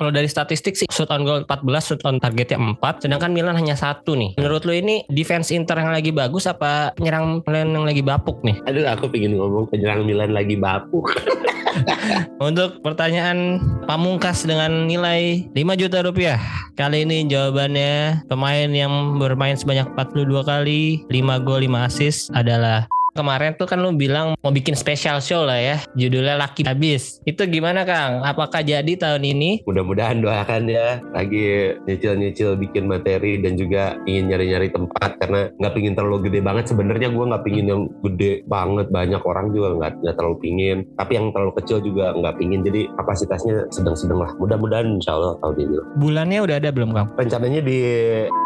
[0.00, 3.76] Kalau dari statistik sih shoot on goal 14, shoot on targetnya 4, sedangkan Milan hanya
[3.76, 4.32] satu nih.
[4.40, 8.56] Menurut lu ini defense Inter yang lagi bagus apa penyerang Milan yang lagi bapuk nih?
[8.64, 11.04] Aduh, aku pengen ngomong penyerang Milan lagi bapuk.
[12.48, 16.40] Untuk pertanyaan pamungkas dengan nilai 5 juta rupiah.
[16.80, 23.58] Kali ini jawabannya pemain yang bermain sebanyak 42 kali, 5 gol, 5 assist adalah Kemarin
[23.58, 27.18] tuh kan lu bilang mau bikin special show lah ya, judulnya Laki Habis.
[27.26, 28.22] Itu gimana Kang?
[28.22, 29.66] Apakah jadi tahun ini?
[29.66, 31.02] Mudah-mudahan doakan ya.
[31.10, 36.64] Lagi nyicil-nyicil bikin materi dan juga ingin nyari-nyari tempat karena nggak pingin terlalu gede banget.
[36.70, 40.76] Sebenarnya gue nggak pingin yang gede banget, banyak orang juga nggak nggak terlalu pingin.
[40.94, 42.62] Tapi yang terlalu kecil juga nggak pingin.
[42.62, 44.30] Jadi kapasitasnya sedang-sedang lah.
[44.38, 45.76] Mudah-mudahan insya Allah tahun ini.
[45.98, 47.10] Bulannya udah ada belum Kang?
[47.18, 47.78] Rencananya di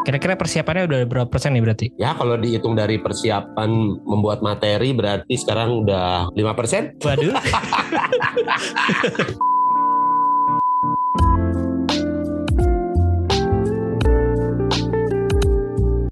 [0.08, 1.86] Kira-kira persiapannya udah berapa persen nih berarti?
[1.96, 3.70] ya kalau dihitung dari persiapan
[4.04, 7.02] membuat materi berarti sekarang udah 5%.
[7.02, 7.34] Waduh.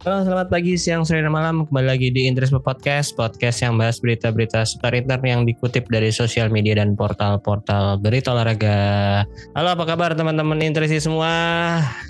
[0.03, 1.63] Halo, selamat pagi, siang, sore, dan malam.
[1.63, 6.51] Kembali lagi di Interisme Podcast, podcast yang bahas berita-berita seputar Inter yang dikutip dari sosial
[6.51, 9.23] media dan portal-portal berita olahraga.
[9.55, 11.31] Halo, apa kabar teman-teman Interisi semua?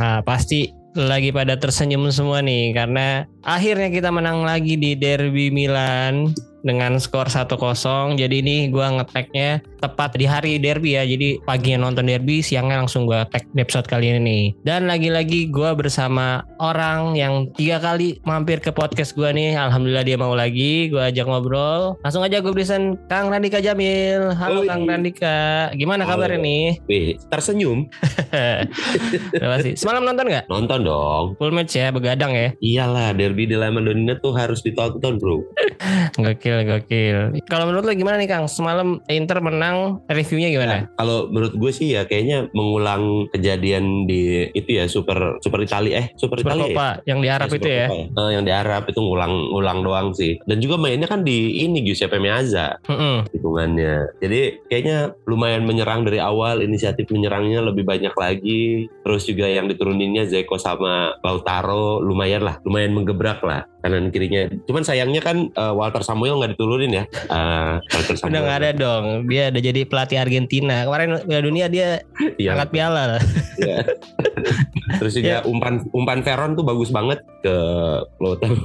[0.00, 6.36] Nah, pasti lagi pada tersenyum semua nih karena akhirnya kita menang lagi di Derby Milan
[6.62, 8.18] dengan skor 1-0.
[8.18, 11.02] Jadi ini gua ngeteknya tepat di hari derby ya.
[11.06, 14.44] Jadi paginya nonton derby, siangnya langsung gua tag episode kali ini nih.
[14.66, 19.58] Dan lagi-lagi gua bersama orang yang tiga kali mampir ke podcast gua nih.
[19.58, 20.88] Alhamdulillah dia mau lagi.
[20.88, 21.98] Gua ajak ngobrol.
[22.06, 24.34] Langsung aja gue berikan Kang Randika Jamil.
[24.36, 24.68] Halo Oi.
[24.68, 25.70] Kang Randika.
[25.74, 26.22] Gimana Halo.
[26.22, 26.66] kabarnya nih?
[26.86, 27.88] Wih, tersenyum.
[29.80, 30.44] Semalam nonton nggak?
[30.52, 31.24] Nonton dong.
[31.40, 32.48] Full match ya, begadang ya.
[32.60, 35.40] Iyalah, derby di La Madonnina tuh harus ditonton, bro.
[36.22, 37.18] Gokil, gokil.
[37.48, 38.44] Kalau menurut lo gimana nih Kang?
[38.46, 40.72] Semalam Inter menang, reviewnya gimana?
[40.72, 45.96] Nah, kalau menurut gue sih ya kayaknya mengulang kejadian di itu ya super super Itali
[45.96, 46.76] eh super, Super Itali ya?
[46.76, 47.86] Copa yang di Arab Eh, itu ya.
[47.88, 50.36] Copa Eh, yang di Arab itu ngulang-ngulang doang sih.
[50.44, 53.32] Dan juga mainnya kan di ini Giuseppe Meazza Mm-mm.
[53.32, 54.20] hitungannya.
[54.20, 58.86] Jadi kayaknya lumayan menyerang dari awal, inisiatif menyerangnya lebih banyak lagi.
[59.02, 64.46] Terus juga yang dituruninnya Zeko sama Lautaro lumayan lah, lumayan menggebrak lah kanan kirinya.
[64.64, 67.04] Cuman sayangnya kan eh, Walter Samuel nggak diturunin ya.
[67.10, 68.30] Eh, Walter Samuel.
[68.32, 69.04] Udah nggak ada dong.
[69.26, 70.86] Dia udah jadi pelatih Argentina.
[70.86, 71.88] Kemarin Piala Dunia dia
[72.38, 72.54] Iya.
[72.56, 73.18] angkat piala.
[73.58, 73.78] Iya.
[75.02, 77.54] Terus juga umpan umpan Veron tuh bagus banget ke
[78.22, 78.56] Lautaro.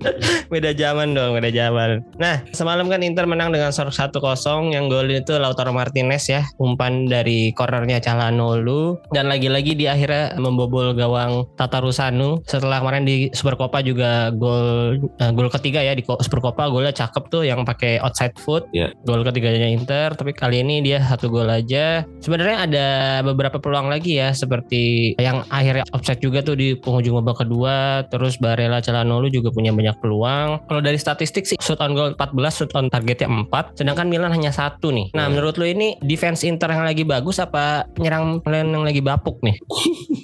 [0.52, 2.02] beda zaman dong, beda zaman.
[2.20, 7.08] Nah, semalam kan Inter menang dengan skor 1-0 yang gol itu Lautaro Martinez ya, umpan
[7.08, 14.30] dari cornernya Calhanoglu dan lagi-lagi di akhirnya membobol gawang Tatarusanu setelah kemarin di Supercopa juga
[14.34, 18.68] gol eh, gol ketiga ya di Supercopa golnya cakep tuh yang pakai outside foot.
[18.72, 18.92] Iya.
[19.04, 22.06] Gol ketiganya Inter, tapi kali ini dia satu gol aja.
[22.22, 22.88] Sebenarnya ada
[23.24, 28.38] beberapa peluang lagi ya seperti yang akhirnya offside juga tuh di penghujung babak kedua, terus
[28.38, 30.62] Barella Calhanoglu juga punya banyak peluang.
[30.66, 34.50] Kalau dari statistik sih shoot on goal 14, shoot on targetnya 4, sedangkan Milan hanya
[34.50, 35.10] satu nih.
[35.12, 35.36] Nah, Hmm.
[35.36, 39.56] menurut lu ini defense Inter yang lagi bagus apa penyerang Milan yang lagi bapuk nih?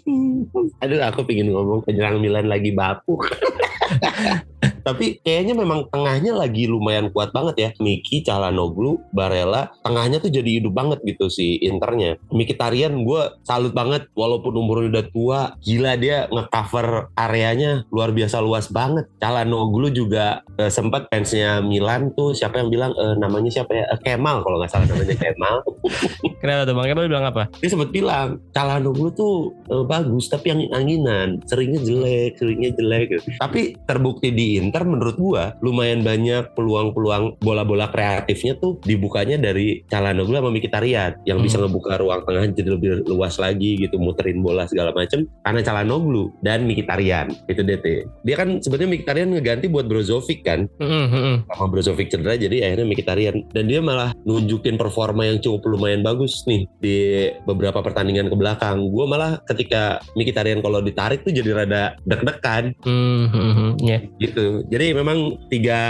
[0.82, 3.26] Aduh, aku pengen ngomong penyerang Milan lagi bapuk.
[4.84, 7.70] Tapi kayaknya memang tengahnya lagi lumayan kuat banget ya.
[7.80, 12.20] Miki, Calhanoglu, Barella, tengahnya tuh jadi hidup banget gitu si Internya.
[12.28, 18.68] Mkhitaryan gue salut banget walaupun umurnya udah tua, gila dia ngecover areanya luar biasa luas
[18.68, 19.08] banget.
[19.22, 23.84] Calhanoglu juga eh, sempat fansnya Milan tuh siapa yang bilang eh, namanya siapa ya?
[23.88, 25.56] Eh, Kemal kalau nggak salah namanya Kemal.
[26.42, 27.52] Kenapa tuh Bang Kemal bilang apa?
[27.60, 33.76] dia sempat bilang Calhanoglu tuh eh, bagus tapi angin anginan seringnya jelek seringnya jelek tapi
[33.84, 40.48] terbukti di Inter menurut gua lumayan banyak peluang-peluang bola-bola kreatifnya tuh dibukanya dari Calhanoglu sama
[40.48, 41.68] Mkhitaryan yang bisa Hmm.
[41.68, 46.64] ngebuka ruang tengah jadi lebih luas lagi gitu muterin bola segala macem karena Calhanoglu dan
[46.64, 47.86] Mkhitaryan itu DT
[48.22, 51.36] dia kan sebenarnya Mkhitaryan ngeganti buat Brozovic kan Mm-mm, mm-mm.
[51.46, 56.46] sama Brozovic cedera jadi akhirnya Mkhitaryan dan dia malah nunjukin performa yang cukup lumayan bagus
[56.46, 56.96] nih di
[57.44, 63.26] beberapa pertandingan ke belakang gue malah ketika Mkhitaryan kalau ditarik tuh jadi rada deg-degan Mm,
[63.28, 63.98] mm, mm, ya.
[64.18, 65.80] gitu jadi memang tiga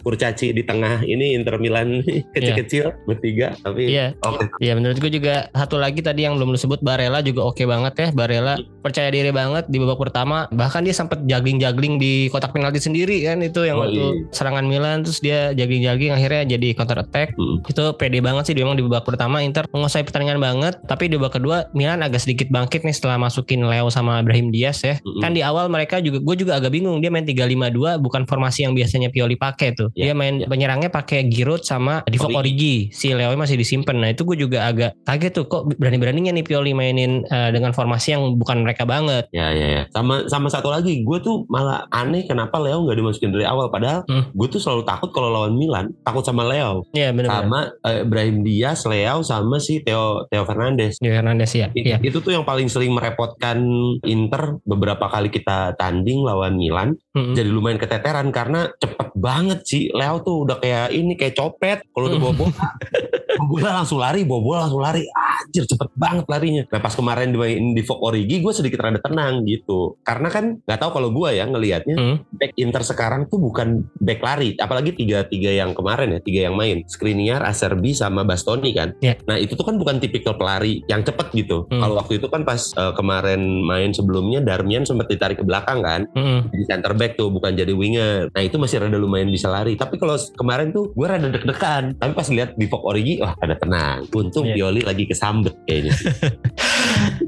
[0.00, 2.00] kurcaci di tengah ini Inter Milan
[2.34, 4.16] kecil-kecil bertiga tapi Iya.
[4.20, 7.94] oke Ya menurut gue juga satu lagi tadi yang belum disebut Barella juga oke banget
[7.96, 10.46] ya Barella percaya diri banget di babak pertama.
[10.46, 14.30] Bahkan dia sempat juggling-juggling di kotak penalti sendiri kan itu yang Oh, waktu iya.
[14.30, 17.34] serangan Milan terus dia juggling-juggling akhirnya jadi counter attack.
[17.34, 17.66] Hmm.
[17.66, 21.18] Itu pede banget sih dia memang di babak pertama Inter menguasai pertandingan banget, tapi di
[21.18, 25.02] babak kedua Milan agak sedikit bangkit nih setelah masukin Leo sama Brahim Diaz ya.
[25.02, 25.18] Mm-mm.
[25.18, 28.72] Kan di awal mereka juga gue juga agak bingung dia main 3-5-2 bukan formasi yang
[28.72, 29.92] biasanya Pioli pakai tuh.
[29.92, 30.48] Ya, dia main ya.
[30.48, 32.88] penyerangnya pakai Giroud sama Divock Origi.
[32.88, 33.98] Si Leo masih disimpan.
[33.98, 38.14] Nah, itu gue juga agak kaget tuh kok berani-beraninya nih Pioli mainin eh, dengan formasi
[38.14, 39.26] yang bukan mereka banget.
[39.28, 39.82] Ya ya ya.
[39.90, 43.68] Sama sama satu lagi, gue tuh malah aneh kenapa Leo nggak dimasukin dari awal.
[43.68, 44.30] Padahal Hmm.
[44.30, 47.42] gue tuh selalu takut kalau lawan Milan, takut sama Leo, Iya benar-benar.
[47.42, 51.02] sama eh, Brahim Diaz, Leo, sama si Theo Theo Fernandes.
[51.02, 51.66] Di Hernandez ya.
[51.74, 51.98] It- Iya.
[51.98, 53.58] Itu tuh yang paling sering merepotkan
[54.02, 56.94] Inter beberapa kali kita tanding lawan Milan.
[57.10, 57.32] Mm-mm.
[57.32, 59.82] Jadi lumayan keteteran karena cepet banget sih.
[59.90, 61.78] Leo tuh udah kayak ini kayak copet.
[61.90, 62.66] Kalau udah bawa bola,
[63.38, 65.02] bawa bola langsung lari, bawa bola langsung lari.
[65.10, 66.62] Anjir cepet banget larinya.
[66.68, 69.96] Nah pas kemarin dimainin di Fok Origi, gue sedikit rada tenang gitu.
[70.02, 72.16] Karena kan nggak tahu kalau gue ya ngelihatnya Hmm.
[72.28, 76.56] back Inter sekarang tuh bukan back lari, apalagi tiga tiga yang kemarin ya, tiga yang
[76.58, 78.92] main, Skriniar, Acerbi sama Bastoni kan.
[79.00, 79.16] Ya.
[79.24, 81.64] Nah itu tuh kan bukan tipikal pelari yang cepet gitu.
[81.72, 81.80] Hmm.
[81.80, 86.04] Kalau waktu itu kan pas eh, kemarin main sebelumnya Darmian sempat ditarik ke belakang kan,
[86.12, 86.52] Mm-mm.
[86.52, 88.28] jadi center back tuh bukan jadi winger.
[88.32, 89.74] Nah itu masih rada lumayan bisa lari.
[89.74, 91.96] Tapi kalau kemarin tuh gue rada deg-degan.
[91.96, 94.04] Tapi pas lihat di Fok Origi, wah ada tenang.
[94.12, 94.54] Untung Iya.
[94.62, 95.94] Pioli lagi kesambet kayaknya.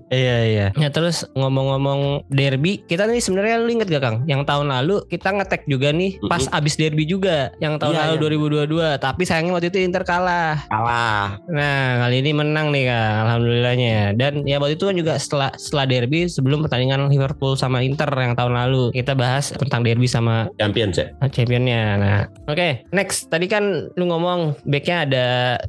[0.09, 0.67] Iya iya.
[0.73, 4.17] Ya terus ngomong-ngomong derby, kita nih sebenarnya lu inget gak Kang?
[4.25, 8.41] Yang tahun lalu kita ngetek juga nih pas abis derby juga, yang tahun Iya, lalu
[8.41, 8.65] iya.
[8.97, 9.05] 2022.
[9.05, 10.65] Tapi sayangnya waktu itu Inter kalah.
[10.73, 11.37] Kalah.
[11.53, 13.97] Nah kali ini menang nih Kang, alhamdulillahnya.
[14.17, 18.33] Dan ya waktu itu kan juga setelah setelah derby sebelum pertandingan Liverpool sama Inter yang
[18.33, 21.07] tahun lalu kita bahas tentang derby sama Champions ya.
[21.29, 21.83] championnya.
[22.01, 22.19] Nah,
[22.49, 23.29] oke, next.
[23.29, 25.27] Tadi kan lu ngomong backnya ada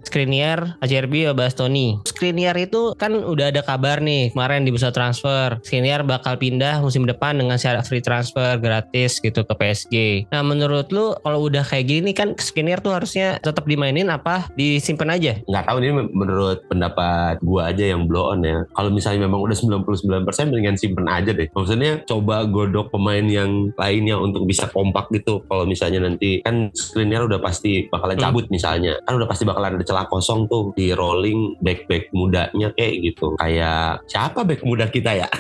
[0.07, 1.99] Skriniar, Acerbi, Bastoni.
[2.07, 5.59] Skriniar itu kan udah ada kabar nih kemarin di bursa transfer.
[5.65, 9.95] Skriniar bakal pindah musim depan dengan syarat free transfer gratis gitu ke PSG.
[10.31, 15.15] Nah, menurut lu kalau udah kayak gini kan Skriniar tuh harusnya tetap dimainin apa disimpan
[15.19, 15.33] aja?
[15.49, 18.61] nggak tahu ini menurut pendapat gua aja yang blow on ya.
[18.77, 21.49] Kalau misalnya memang udah 99% mendingan simpen aja deh.
[21.51, 25.41] Maksudnya coba godok pemain yang lainnya untuk bisa kompak gitu.
[25.43, 28.23] Kalau misalnya nanti kan screennya udah pasti bakalan Hmm.
[28.25, 28.97] cabut misalnya.
[29.03, 33.35] Kan udah pasti bakalan ada celah kosong tuh di rolling back-back mudanya kayak gitu.
[33.35, 35.27] Kayak siapa back muda kita ya?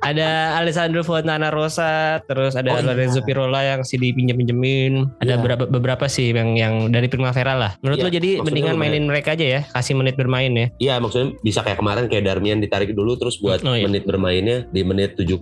[0.00, 2.86] ada Alessandro Fontana Rosa, terus ada Oh, iya.
[2.86, 5.18] Lorenzo Pirola yang sih dipinjem-pinjemin.
[5.18, 5.38] Ada Iya.
[5.38, 7.72] beberapa beberapa sih yang yang dari Primavera lah.
[7.80, 8.92] Menurut Iya, lu jadi maksudnya mendingan lumayan.
[8.92, 10.66] mainin mereka aja ya, kasih menit bermain ya.
[10.76, 13.86] Iya maksudnya bisa kayak kemarin kayak Darmian ditarik dulu terus buat Oh, iya.
[13.86, 15.40] menit bermainnya di menit 70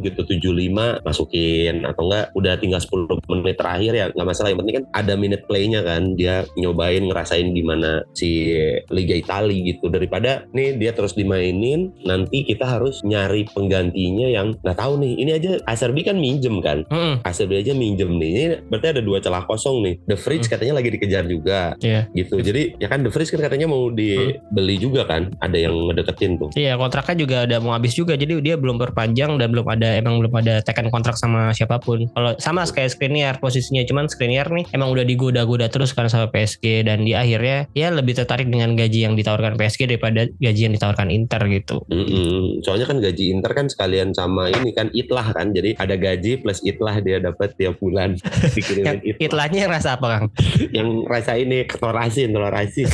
[0.00, 4.50] gitu 75 masukin atau enggak udah tinggal 10 menit terakhir ya nggak masalah.
[4.50, 6.18] Yang penting kan ada minute playnya kan.
[6.18, 8.52] Dia nyobain ngerasain gimana si
[8.90, 9.86] Liga Italia gitu.
[9.86, 15.12] Daripada nih dia terus dimainin nanti kita harus nyari penggantinya yang nggak tahu nih.
[15.16, 16.82] Ini aja Acerbi kan minjem kan.
[17.22, 18.30] Acerbi aja minjem nih.
[18.32, 19.94] Ini berarti ada dua celah kosong nih.
[20.04, 20.58] The Fridge Hmm.
[20.58, 21.60] katanya lagi dikejar juga.
[21.78, 22.10] Iya.
[22.12, 22.40] gitu.
[22.40, 25.30] Jadi ya kan The Fridge kan katanya mau dibeli juga kan?
[25.38, 26.50] Ada yang ngedeketin tuh.
[26.54, 28.16] Iya kontraknya juga ada mau habis juga.
[28.16, 32.08] Jadi dia belum berpanjang dan belum ada emang belum ada tekan kontrak sama siapa pun.
[32.10, 36.88] Kalau sama kayak Skriniar posisinya cuman Skriniar nih emang udah digoda-goda terus kan sama PSG
[36.88, 41.12] dan di akhirnya ya lebih tertarik dengan gaji yang ditawarkan PSG daripada gaji yang ditawarkan
[41.12, 41.84] Inter gitu.
[41.92, 42.64] Mm-mm.
[42.64, 46.64] soalnya kan gaji Inter kan sekalian sama ini kan itlah kan jadi ada gaji plus
[46.64, 50.26] itlah dia dapat tiap bulan Yang dikirimin itlah itlahnya yang rasa apa Kang?
[50.70, 52.86] yang rasa ini telur asin telur asin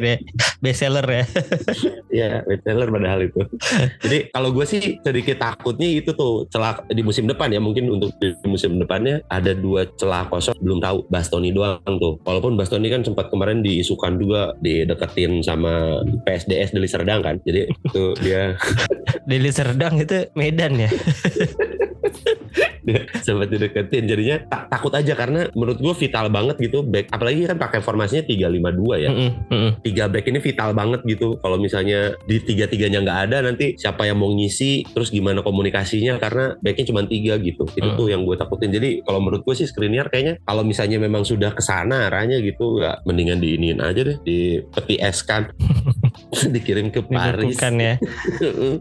[0.06, 0.18] deh
[0.74, 1.24] seller ya.
[2.10, 3.40] ya retailer padahal itu.
[4.02, 7.62] Jadi kalau gue sih sedikit takutnya itu tuh celah di musim depan ya.
[7.62, 10.58] Mungkin untuk di musim depannya ada dua celah kosong.
[10.58, 12.18] Belum tahu Bastoni doang tuh.
[12.26, 17.36] Walaupun Bastoni kan sempat kemarin diisukan juga dideketin sama PSDS Deli Serdang kan.
[17.46, 18.58] Jadi itu dia
[19.30, 20.90] Deli Serdang itu Medan ya.
[23.26, 24.04] sempat dideketin.
[24.08, 28.24] Jadinya tak, takut aja karena menurut gue vital banget gitu back apalagi kan pakai formasinya
[28.26, 29.10] 352 ya.
[29.12, 29.72] Mm-mm, mm-mm.
[29.84, 31.38] tiga back ini vital banget gitu.
[31.40, 36.16] Kalau misalnya di tiga tiganya nggak ada nanti siapa yang mau ngisi terus gimana komunikasinya
[36.18, 37.64] karena backnya cuma tiga gitu.
[37.74, 38.72] Itu tuh yang gue takutin.
[38.72, 42.80] Jadi kalau menurut gue sih Skriniar kayaknya kalau misalnya memang sudah ke sana arahnya gitu
[42.80, 45.50] ya mendingan diiniin aja deh di peti es kan
[46.54, 47.94] dikirim ke Paris Dibekukan ya.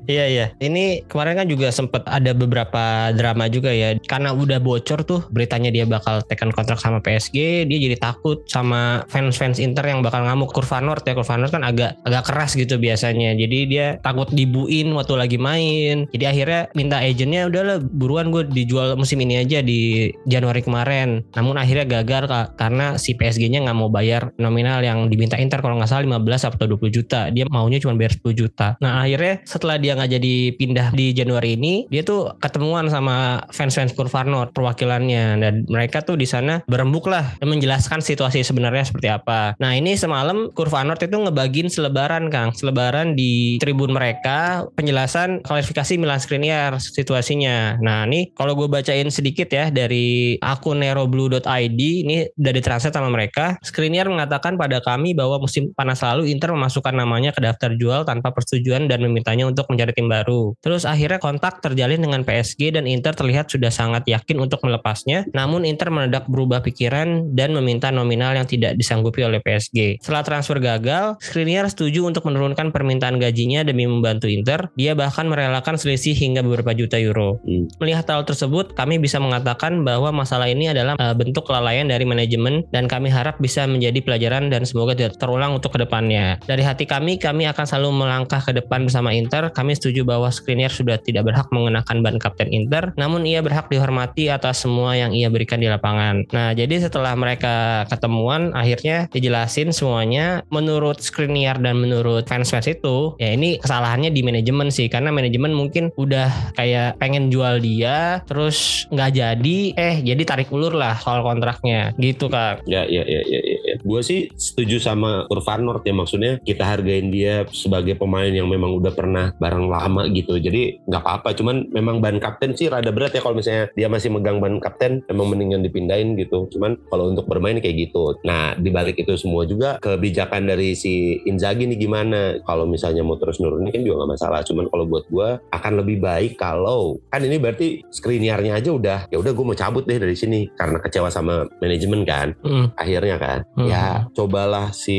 [0.08, 0.46] Iya iya.
[0.60, 3.96] Ini kemarin kan juga sempat ada beberapa drama juga ya.
[4.06, 9.04] Karena udah bocor tuh beritanya dia bakal tekan kontrak sama PSG, dia jadi takut sama
[9.12, 11.16] fans-fans Inter yang bakal ngamuk Kurvanort ya.
[11.16, 13.36] Kurvanort kan agak agak keras gitu biasanya.
[13.36, 16.08] Jadi dia takut dibuin waktu lagi main.
[16.12, 21.24] Jadi akhirnya minta agentnya udahlah buruan gue dijual musim ini aja di Januari kemarin.
[21.36, 25.80] Namun akhirnya gagal Kak, karena si PSG-nya nggak mau bayar nominal yang diminta Inter kalau
[25.80, 27.30] nggak salah 15 atau 20 juta.
[27.38, 28.74] Dia maunya cuma bayar 10 juta.
[28.82, 33.94] Nah akhirnya setelah dia nggak jadi pindah di Januari ini, dia tuh ketemuan sama fans-fans
[33.94, 39.54] Kurvarnor perwakilannya dan mereka tuh di sana berembuk lah dan menjelaskan situasi sebenarnya seperti apa.
[39.62, 46.18] Nah ini semalam Kurvanort itu ngebagin selebaran Kang, selebaran di tribun mereka penjelasan klarifikasi Milan
[46.18, 47.78] Skriniar situasinya.
[47.84, 53.60] Nah ini kalau gue bacain sedikit ya dari akun neroblue.id ini udah ditranslate sama mereka.
[53.62, 58.32] Skriniar mengatakan pada kami bahwa musim panas lalu Inter memasukkan namanya ke daftar jual tanpa
[58.36, 60.54] persetujuan dan memintanya untuk mencari tim baru.
[60.60, 65.28] Terus akhirnya kontak terjalin dengan PSG dan Inter terlihat sudah sangat yakin untuk melepasnya.
[65.34, 70.00] Namun Inter mendadak berubah pikiran dan meminta nominal yang tidak disanggupi oleh PSG.
[70.04, 74.70] Setelah transfer gagal, Skriniar setuju untuk menurunkan permintaan gajinya demi membantu Inter.
[74.76, 77.40] Dia bahkan merelakan selisih hingga beberapa juta euro.
[77.44, 77.70] Hmm.
[77.82, 82.66] Melihat hal tersebut, kami bisa mengatakan bahwa masalah ini adalah uh, bentuk kelalaian dari manajemen
[82.72, 86.40] dan kami harap bisa menjadi pelajaran dan semoga tidak terulang untuk ke depannya.
[86.46, 89.50] Dari hati kami, kami akan selalu melangkah ke depan bersama Inter.
[89.52, 94.30] Kami setuju bahwa Skriniar sudah tidak berhak mengenakan ban kapten Inter, namun ia berhak dihormati
[94.30, 96.24] atas semua yang ia berikan di lapangan.
[96.32, 103.34] Nah, jadi setelah mereka ketemuan, akhirnya dijelasin semuanya menurut Skriniar dan menurut fans-fans itu, ya
[103.34, 109.12] ini kesalahannya di manajemen sih, karena manajemen mungkin udah kayak pengen jual dia, terus nggak
[109.14, 112.64] jadi, eh jadi tarik ulur lah soal kontraknya, gitu kak.
[112.68, 113.57] Ya, ya, ya, ya, ya.
[113.82, 118.94] Gue sih setuju sama Kurvanort ya maksudnya kita hargain dia sebagai pemain yang memang udah
[118.94, 120.38] pernah bareng lama gitu.
[120.38, 121.34] Jadi nggak apa-apa.
[121.38, 125.04] Cuman memang ban kapten sih rada berat ya kalau misalnya dia masih megang ban kapten,
[125.10, 126.48] memang mendingan dipindahin gitu.
[126.54, 128.18] Cuman kalau untuk bermain kayak gitu.
[128.24, 132.40] Nah dibalik itu semua juga kebijakan dari si Inzaghi nih gimana?
[132.46, 134.40] Kalau misalnya mau terus nurunin kan juga nggak masalah.
[134.46, 139.18] Cuman kalau buat gue akan lebih baik kalau kan ini berarti Skriniarnya aja udah ya
[139.18, 142.70] udah gue mau cabut deh dari sini karena kecewa sama manajemen kan Hmm.
[142.78, 143.74] akhirnya kan Hmm.
[143.74, 144.96] ya cobalah si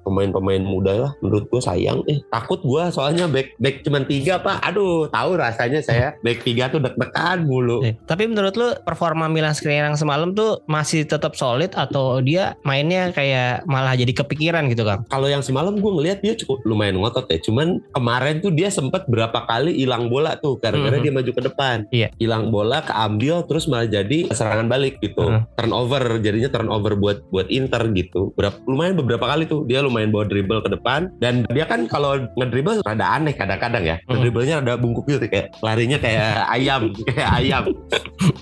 [0.00, 4.60] pemain-pemain muda lah menurut gue sayang eh takut gue soalnya back back cuman tiga pak
[4.62, 9.50] aduh tahu rasanya saya back tiga tuh deg-degan mulu Eh, Tapi menurut lu performa Milan
[9.50, 15.06] Skriniar semalam tuh masih tetap solid atau dia mainnya kayak malah jadi kepikiran gitu Kang?
[15.06, 19.06] kalau yang semalam gue ngelihat dia cukup lumayan ngotot ya cuman kemarin tuh dia sempat
[19.06, 21.02] berapa kali hilang bola tuh gara-gara Mhm.
[21.02, 22.08] dia maju ke depan Iya.
[22.16, 25.40] hilang bola keambil terus malah jadi serangan balik gitu Mhm.
[25.54, 29.64] turnover jadinya turnover buat buat Inter gitu berapa lumayan beberapa kali tuh.
[29.64, 31.10] Dia lumayan bawa dribble ke depan.
[31.18, 33.96] Dan dia kan kalau ngedribble rada aneh kadang-kadang ya.
[34.06, 34.20] Mhm.
[34.20, 37.64] dribblenya rada bungkuk gitu kayak larinya kayak ayam kayak ayam.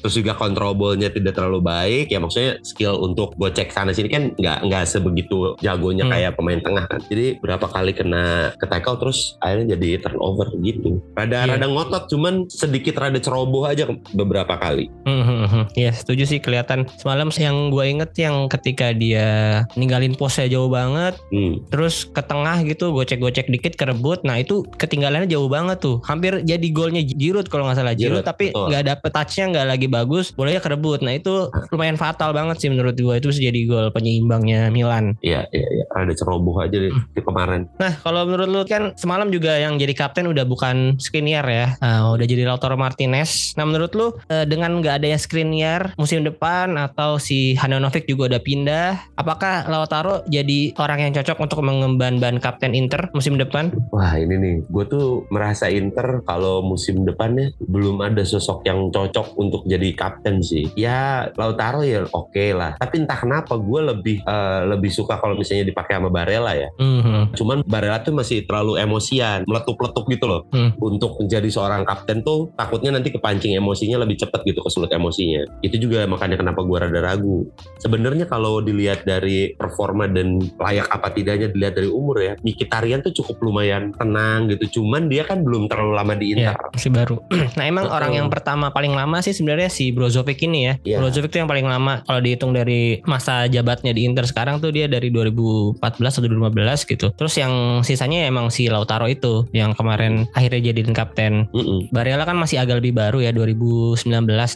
[0.02, 2.10] Terus juga kontrol ballnya tidak terlalu baik.
[2.10, 6.12] Ya maksudnya skill untuk gocek sana sini kan nggak nggak sebegitu jagonya Hmm.
[6.14, 7.00] kayak pemain tengah kan.
[7.06, 10.98] Jadi berapa kali kena ke tackle terus akhirnya jadi turnover gitu.
[11.12, 11.54] Rada Iya.
[11.54, 14.90] rada ngotot cuman sedikit rada ceroboh aja beberapa kali.
[15.04, 16.86] Hmm, Iya setuju sih kelihatan.
[16.98, 21.70] Semalam yang gue inget yang ketika dia ninggalin posnya jauh banget, hmm.
[21.72, 26.68] terus ke tengah gitu gocek-gocek dikit kerebut, nah itu ketinggalannya jauh banget tuh, hampir jadi
[26.70, 30.60] golnya Giroud kalau nggak salah Giroud, Giroud, tapi nggak dapet touchnya nggak lagi bagus, bolanya
[30.60, 35.14] kerebut, nah itu lumayan fatal banget sih menurut gue itu bisa jadi gol penyeimbangnya Milan.
[35.24, 35.84] Iya, iya, iya.
[35.94, 37.70] Ada ceroboh aja deh di kemarin.
[37.78, 42.10] Nah, kalau menurut lu kan semalam juga yang jadi kapten udah bukan Skriniar ya, Ah,
[42.10, 43.54] udah jadi Lautaro Martinez.
[43.54, 48.42] Nah, menurut lu eh, dengan nggak adanya Skriniar musim depan atau si Handanovic juga udah
[48.42, 53.70] pindah, apakah Lautaro jadi orang yang cocok untuk mengemban ban kapten Inter musim depan?
[53.94, 59.38] Wah ini nih, gue tuh merasa Inter kalau musim depannya belum ada sosok yang cocok
[59.38, 60.70] untuk jadi kapten sih.
[60.74, 62.74] Ya Lautaro ya oke lah.
[62.80, 66.68] Tapi entah kenapa gue lebih eh, lebih suka kalau misalnya dipakai sama Barella ya.
[66.80, 67.36] Mhm.
[67.36, 70.42] Cuman Barella tuh masih terlalu emosian, meletup-letup gitu loh.
[70.50, 70.72] Hmm.
[70.80, 75.44] Untuk menjadi seorang kapten tuh takutnya nanti kepancing emosinya lebih cepat gitu kesulut emosinya.
[75.60, 77.44] Itu juga makanya kenapa gue rada ragu.
[77.78, 83.12] Sebenarnya kalau dilihat dari performa dan layak apa tidaknya dilihat dari umur ya, Mkhitaryan tuh
[83.14, 84.80] cukup lumayan tenang gitu.
[84.80, 86.56] Cuman dia kan belum terlalu lama di Ya, Inter.
[86.72, 87.16] masih baru.
[87.56, 87.96] nah, emang Betul.
[87.96, 90.74] orang yang pertama paling lama sih sebenarnya si Brozovic ini ya.
[90.84, 90.96] Iya.
[91.00, 94.86] Brozovic tuh yang paling lama kalau dihitung dari masa jabatnya di Inter sekarang tuh dia
[94.86, 97.06] dari 2014 atau 2015 gitu.
[97.16, 101.48] Terus yang sisanya ya emang si Lautaro itu yang kemarin akhirnya jadiin kapten.
[101.52, 101.88] Mm-mm.
[101.90, 103.98] Barella kan masih agak lebih baru ya 2019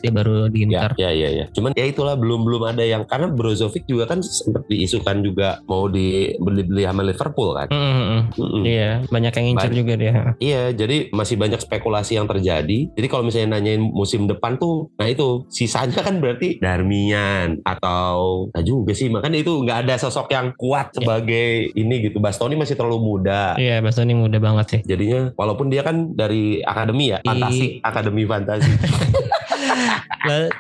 [0.02, 0.93] dia baru di Ya, Inter.
[0.95, 1.45] ya, ya, ya.
[1.50, 5.87] Cuman ya itulah belum belum ada yang karena Brozovic juga kan sempat diisukan juga mau
[5.87, 7.69] dibeli-beli sama Liverpool kan.
[7.71, 8.23] Mm, mm, mm.
[8.33, 8.62] Mm-mm.
[8.64, 10.14] Iya, banyak yang ngincer juga dia.
[10.38, 12.88] Iya, jadi masih banyak spekulasi yang terjadi.
[12.92, 18.62] Jadi kalau misalnya nanyain musim depan tuh, nah itu sisanya kan berarti Darmian atau nah
[18.62, 22.19] juga sih, makanya itu nggak ada sosok yang kuat sebagai ini gitu.
[22.23, 23.54] Bastoni masih terlalu muda.
[23.57, 24.81] Iya, Bastoni muda banget sih.
[24.85, 28.71] Jadinya walaupun dia kan dari akademi ya, Di- fantasi, akademi fantasi.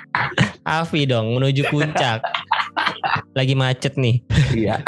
[0.62, 2.22] Avi dong menuju puncak.
[3.32, 4.22] Lagi macet nih.
[4.52, 4.76] Iya.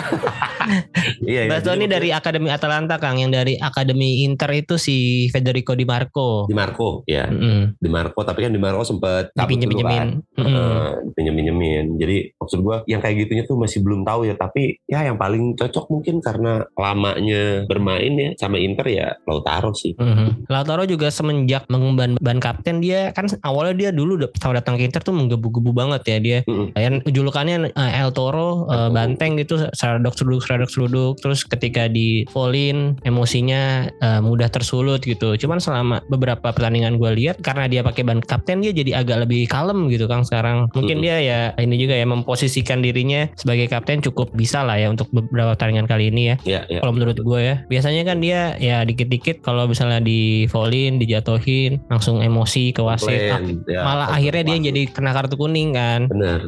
[1.25, 1.51] Iya, iya.
[1.51, 6.49] Bastoni Jadi dari Akademi Atalanta Kang, yang dari Akademi Inter itu si Federico Di Marco.
[6.49, 7.29] Di Marco, ya.
[7.29, 7.77] Mm-mm.
[7.77, 10.25] Di Marco, tapi kan Di Marco sempet cabut dulu kan.
[10.25, 10.41] Dipinjem-pinjemin.
[10.41, 10.57] Mm-mm.
[10.57, 11.85] Eh, pinjem-pinjemin.
[12.01, 14.35] Jadi maksud gua yang kayak gitunya tuh masih belum tahu ya.
[14.41, 19.93] Tapi ya yang paling cocok mungkin karena lamanya bermain ya sama Inter ya Lautaro sih.
[20.01, 20.49] Mhm.
[20.49, 25.05] Lautaro juga semenjak mengemban ban kapten dia kan awalnya dia dulu udah datang ke Inter
[25.05, 26.39] tuh menggebu-gebu banget ya dia.
[26.49, 26.73] Mm-mm.
[26.73, 28.91] Yang julukannya eh, El Toro, Toro.
[28.91, 31.13] banteng gitu, seradok seruduk seradok seruduk.
[31.21, 35.35] Terus ketika di Volin emosinya eh, mudah tersulut gitu.
[35.37, 39.47] Cuman selama beberapa pertandingan gue lihat karena dia pakai ban kapten dia jadi agak lebih
[39.47, 40.67] kalem gitu Kang sekarang.
[40.73, 41.07] Mungkin Mm-mm.
[41.07, 45.55] dia ya ini juga ya memposisikan dirinya sebagai kapten cukup bisa lah ya untuk beberapa
[45.55, 46.79] pertandingan kali ini ya Ya, ya.
[46.81, 52.21] kalau menurut gue ya biasanya kan dia ya dikit-dikit kalau misalnya di volin dijatuhin langsung
[52.21, 53.33] emosi ke wasit
[53.65, 53.81] ya.
[53.81, 56.45] malah akhirnya dia jadi kena kartu kuning kan benar.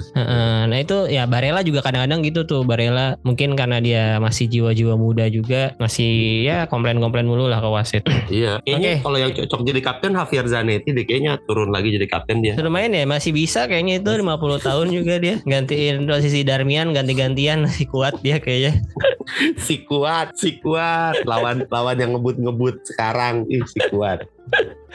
[0.67, 5.25] Nah itu ya Barella juga kadang-kadang gitu tuh Barella mungkin karena dia masih jiwa-jiwa muda
[5.33, 8.61] juga masih ya komplain-komplain mulu lah ke wasit Iya.
[8.67, 9.03] Kayaknya Oke.
[9.07, 12.55] kalau yang cocok jadi kapten Javier Zanetti deh kayaknya turun lagi jadi kapten dia.
[12.59, 17.65] Sudah main ya masih bisa kayaknya itu 50 tahun juga dia gantiin posisi Darmian ganti-gantian
[17.65, 18.83] masih kuat dia kayaknya
[19.67, 21.23] si kuat, si kuat.
[21.25, 24.27] Lawan lawan yang ngebut-ngebut sekarang, ih si kuat.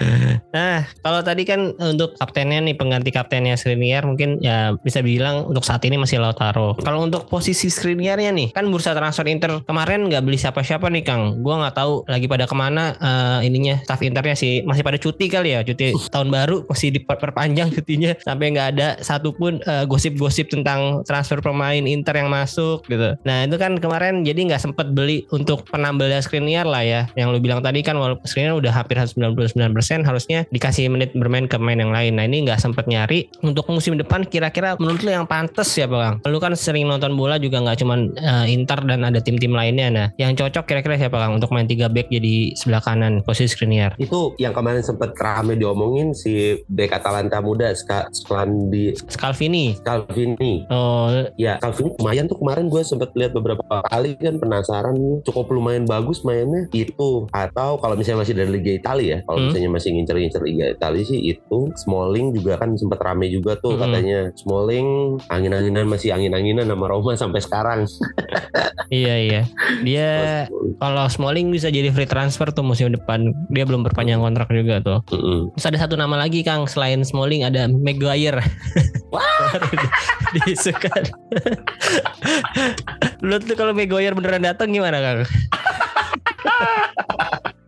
[0.51, 5.63] Nah, kalau tadi kan untuk kaptennya nih pengganti kaptennya Skriniar mungkin ya bisa bilang untuk
[5.63, 6.75] saat ini masih Lautaro.
[6.81, 11.39] Kalau untuk posisi Skriniarnya nih, kan bursa transfer Inter kemarin nggak beli siapa-siapa nih Kang.
[11.45, 15.31] Gua nggak tahu lagi pada ke mana eh, ininya staff Internya sih masih pada cuti
[15.31, 21.05] kali ya, cuti tahun baru masih diperpanjang cutinya sampai nggak ada satupun eh, gosip-gosip tentang
[21.07, 23.15] transfer pemain Inter yang masuk gitu.
[23.23, 27.01] Nah itu kan kemarin jadi nggak sempet beli untuk penambahnya Skriniar lah ya.
[27.15, 28.97] Yang lu bilang tadi kan walaupun Skriniar udah hampir
[29.47, 32.17] 99% harusnya dikasih menit bermain ke pemain yang lain.
[32.17, 33.29] Nah ini nggak sempet nyari.
[33.41, 36.15] Untuk musim depan kira-kira menurut lu yang pantas siapa Bang?
[36.27, 39.87] Lu kan sering nonton bola juga nggak cuman eh, Inter dan ada tim-tim lainnya.
[39.89, 43.93] Nah yang cocok kira-kira siapa Kang untuk main 3 back jadi sebelah kanan posisi Skriniar?
[44.01, 49.77] Itu yang kemarin sempat rame diomongin si bek Atalanta muda Ska, Sklandi Scalvini.
[49.83, 50.65] Calvini.
[50.71, 54.95] Oh Ya Calvini lumayan tuh kemarin gue sempat lihat beberapa kali kan penasaran
[55.27, 59.47] cukup lumayan bagus mainnya itu atau kalau misalnya masih dari Liga Italia ya kalau Hmm.
[59.47, 63.87] misalnya masih ngincer-ngincer Liga Italia sih itu Smalling juga kan sempat rame juga tuh Hmm.
[63.87, 64.87] katanya Smalling
[65.31, 67.87] angin-anginan masih angin-anginan sama Roma sampai sekarang
[68.91, 69.41] iya iya.
[69.81, 70.11] Dia
[70.77, 73.31] kalau Smalling bisa jadi free transfer tuh musim depan.
[73.47, 74.99] Dia belum berpanjang kontrak juga tuh.
[75.07, 75.55] Mm-mm.
[75.55, 78.43] Terus ada satu nama lagi Kang selain Smalling ada Maguire.
[80.35, 80.91] Disuka.
[83.25, 85.23] Lu tuh kalau Maguire beneran datang gimana Kang?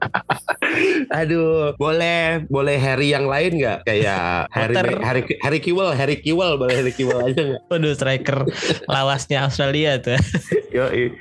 [1.14, 3.86] Aduh, boleh boleh Harry yang lain nggak?
[3.86, 4.76] Kayak Harry.
[5.00, 7.62] Harry Harry Kewell, Harry Kewell boleh Harry Kewell aja nggak?
[7.72, 8.38] Waduh striker
[8.90, 10.18] lawasnya Australia tuh.
[10.76, 11.14] Yoi.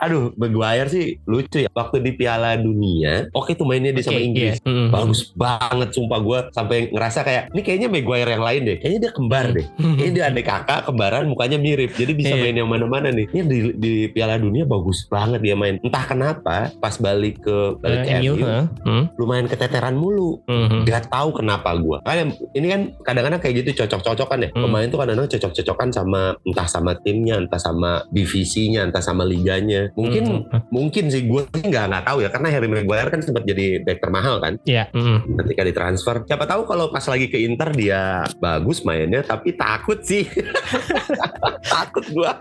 [0.00, 1.68] Aduh, Maguire sih lucu ya.
[1.72, 4.56] Waktu di Piala Dunia, oke tuh mainnya sama Oke, Inggris.
[4.56, 4.68] iya.
[4.68, 4.88] Mm.
[4.92, 8.76] Bagus banget sumpah gue sampai ngerasa kayak ini kayaknya Maguire yang lain deh.
[8.80, 9.66] Kayaknya dia kembar deh.
[9.76, 11.92] Ini dia adik kakak kembaran mukanya mirip.
[11.92, 12.42] Jadi bisa Iya.
[12.42, 13.28] main yang mana-mana nih.
[13.28, 15.76] Ini di, di Piala Dunia bagus banget dia main.
[15.80, 18.64] Entah kenapa pas balik ke balik ke Eh, MU, MU huh?
[18.84, 19.04] Hmm?
[19.16, 20.42] lumayan keteteran mulu.
[20.46, 20.84] Mhm.
[20.84, 21.98] Gak tahu kenapa gue.
[22.02, 24.50] Kan ini kan kadang-kadang kayak gitu cocok-cocokan ya.
[24.52, 24.62] Hmm.
[24.64, 29.90] Pemain tuh kadang-kadang cocok-cocokan sama entah sama timnya, entah sama divisinya, entah sama liganya.
[29.94, 30.70] Mungkin Mhm.
[30.70, 34.38] mungkin sih gue nggak nggak tahu ya karena Harry Maguire kan sempat jadi back termahal
[34.38, 34.90] kan Iya.
[34.90, 35.38] mhm.
[35.44, 36.16] ketika ditransfer.
[36.24, 40.24] Siapa tahu kalau pas lagi ke Inter dia bagus mainnya tapi takut sih.
[41.74, 42.40] takut gua.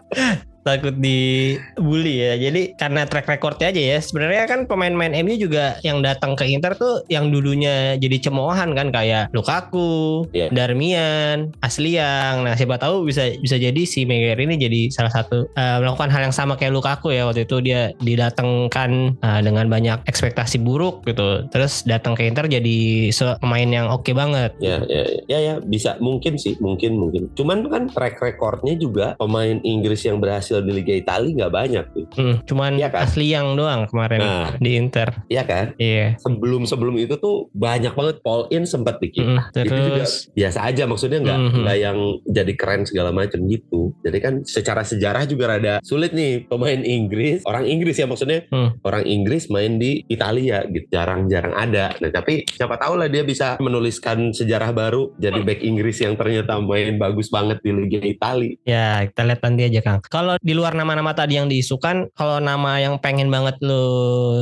[0.64, 2.34] Takut dibully ya.
[2.40, 3.98] Jadi karena track recordnya aja ya.
[4.00, 8.90] Sebenarnya kan pemain-pemain MU juga yang datang ke Inter tuh yang dulunya jadi cemoohan kan
[8.90, 10.50] kayak Lukaku, Iya.
[10.50, 12.48] Darmian, Asliang.
[12.48, 16.32] Nah siapa tahu bisa bisa jadi si Maguire ini jadi salah satu eh, melakukan hal
[16.32, 21.46] yang sama kayak Lukaku ya waktu itu dia didatangkan eh, dengan banyak ekspektasi buruk gitu.
[21.52, 24.56] Terus datang ke Inter jadi pemain yang oke banget.
[24.60, 27.30] Ya, ya, ya, ya, bisa mungkin sih, mungkin mungkin.
[27.34, 32.06] Cuman kan track recordnya juga pemain Inggris yang berhasil di Liga Italia nggak banyak tuh.
[32.14, 33.08] Hmm, cuman Iya kan?
[33.08, 34.50] Asliang doang kemarin Nah.
[34.58, 35.10] di Inter.
[35.26, 35.66] Iya kan?
[35.76, 36.20] Iya.
[36.20, 39.34] Sebelum sebelum itu tuh banyak banget Paul In sempat bikin.
[39.34, 41.60] Mm, Itu juga terus biasa aja maksudnya nggak Mhm.
[41.64, 43.96] nggak yang jadi keren segala macam gitu.
[44.02, 48.76] Jadi kan secara sejarah juga rada sulit nih pemain Inggris, orang Inggris ya maksudnya Hmm.
[48.82, 51.96] orang Inggris main di Italia gitu jarang-jarang ada.
[51.96, 56.58] Nah tapi siapa tahu lah dia bisa menuliskan sejarah baru jadi back Inggris yang ternyata
[56.58, 58.56] main bagus banget di Liga Italia.
[58.64, 60.00] Ya, kita lihat nanti aja Kang.
[60.04, 63.80] Kalau di luar nama-nama tadi yang diisukan, kalau nama yang pengen banget lu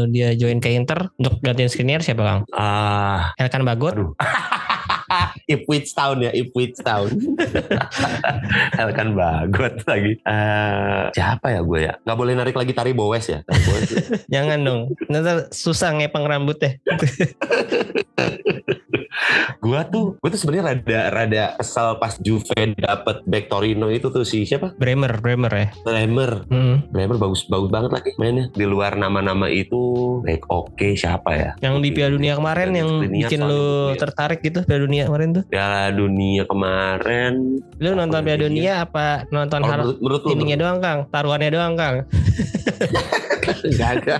[0.09, 2.41] dia join ke Inter untuk gantiin Skriniar siapa Kang?
[2.57, 3.93] Ah, Elkan Bagot?
[3.93, 4.11] Aduh.
[5.51, 7.09] Ipswich Town ya, Ipswich Town.
[8.81, 10.17] Elkan Bagot lagi.
[10.21, 11.93] Eh, siapa ya gue ya?
[12.01, 13.39] Gak boleh narik lagi tari bowes ya.
[13.43, 13.89] Tari bowes.
[14.33, 14.81] Jangan dong.
[15.11, 16.79] Nanti susah ngepang rambutnya.
[19.61, 24.25] gue tuh, gue tuh sebenarnya rada rada kesal pas Juve dapet back Torino itu tuh
[24.25, 24.73] si siapa?
[24.75, 25.67] Bremer, Bremer ya.
[25.83, 26.47] Bremer.
[26.49, 26.87] Hmm.
[26.89, 28.49] Bremer bagus bagus banget lagi mainnya.
[28.51, 31.51] Di luar nama-nama itu, back oke siapa ya?
[31.61, 33.99] Yang di Piala Dunia kemarin yang bikin lu ya.
[33.99, 35.43] tertarik gitu Piala Dunia kemarin tuh.
[35.49, 37.33] Piala Dunia kemarin.
[37.79, 38.45] Lu nonton Piala namanya?
[38.45, 40.99] Dunia apa nonton hal menurut, menurut ininya doang Kang?
[41.09, 41.95] Taruhannya doang Kang?
[43.79, 44.15] Gak ada.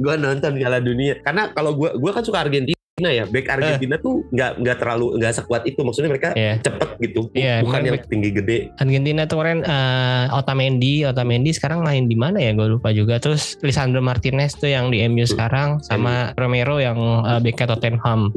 [0.00, 1.20] gue nonton Piala Dunia.
[1.20, 3.24] Karena kalau gue gue kan suka Argentina ya.
[3.24, 5.80] Back Argentina tuh nggak nggak terlalu nggak sekuat itu.
[5.80, 6.60] Maksudnya mereka Iya.
[6.60, 7.20] cepet gitu.
[7.32, 8.58] Iya, Bukan yang back- tinggi gede.
[8.76, 12.52] Argentina tuh kemarin eh, Otamendi, Otamendi sekarang main di mana ya?
[12.52, 13.16] Gue lupa juga.
[13.16, 18.34] Terus Lisandro Martinez tuh yang di MU sekarang sama Romero yang uh, bek Tottenham.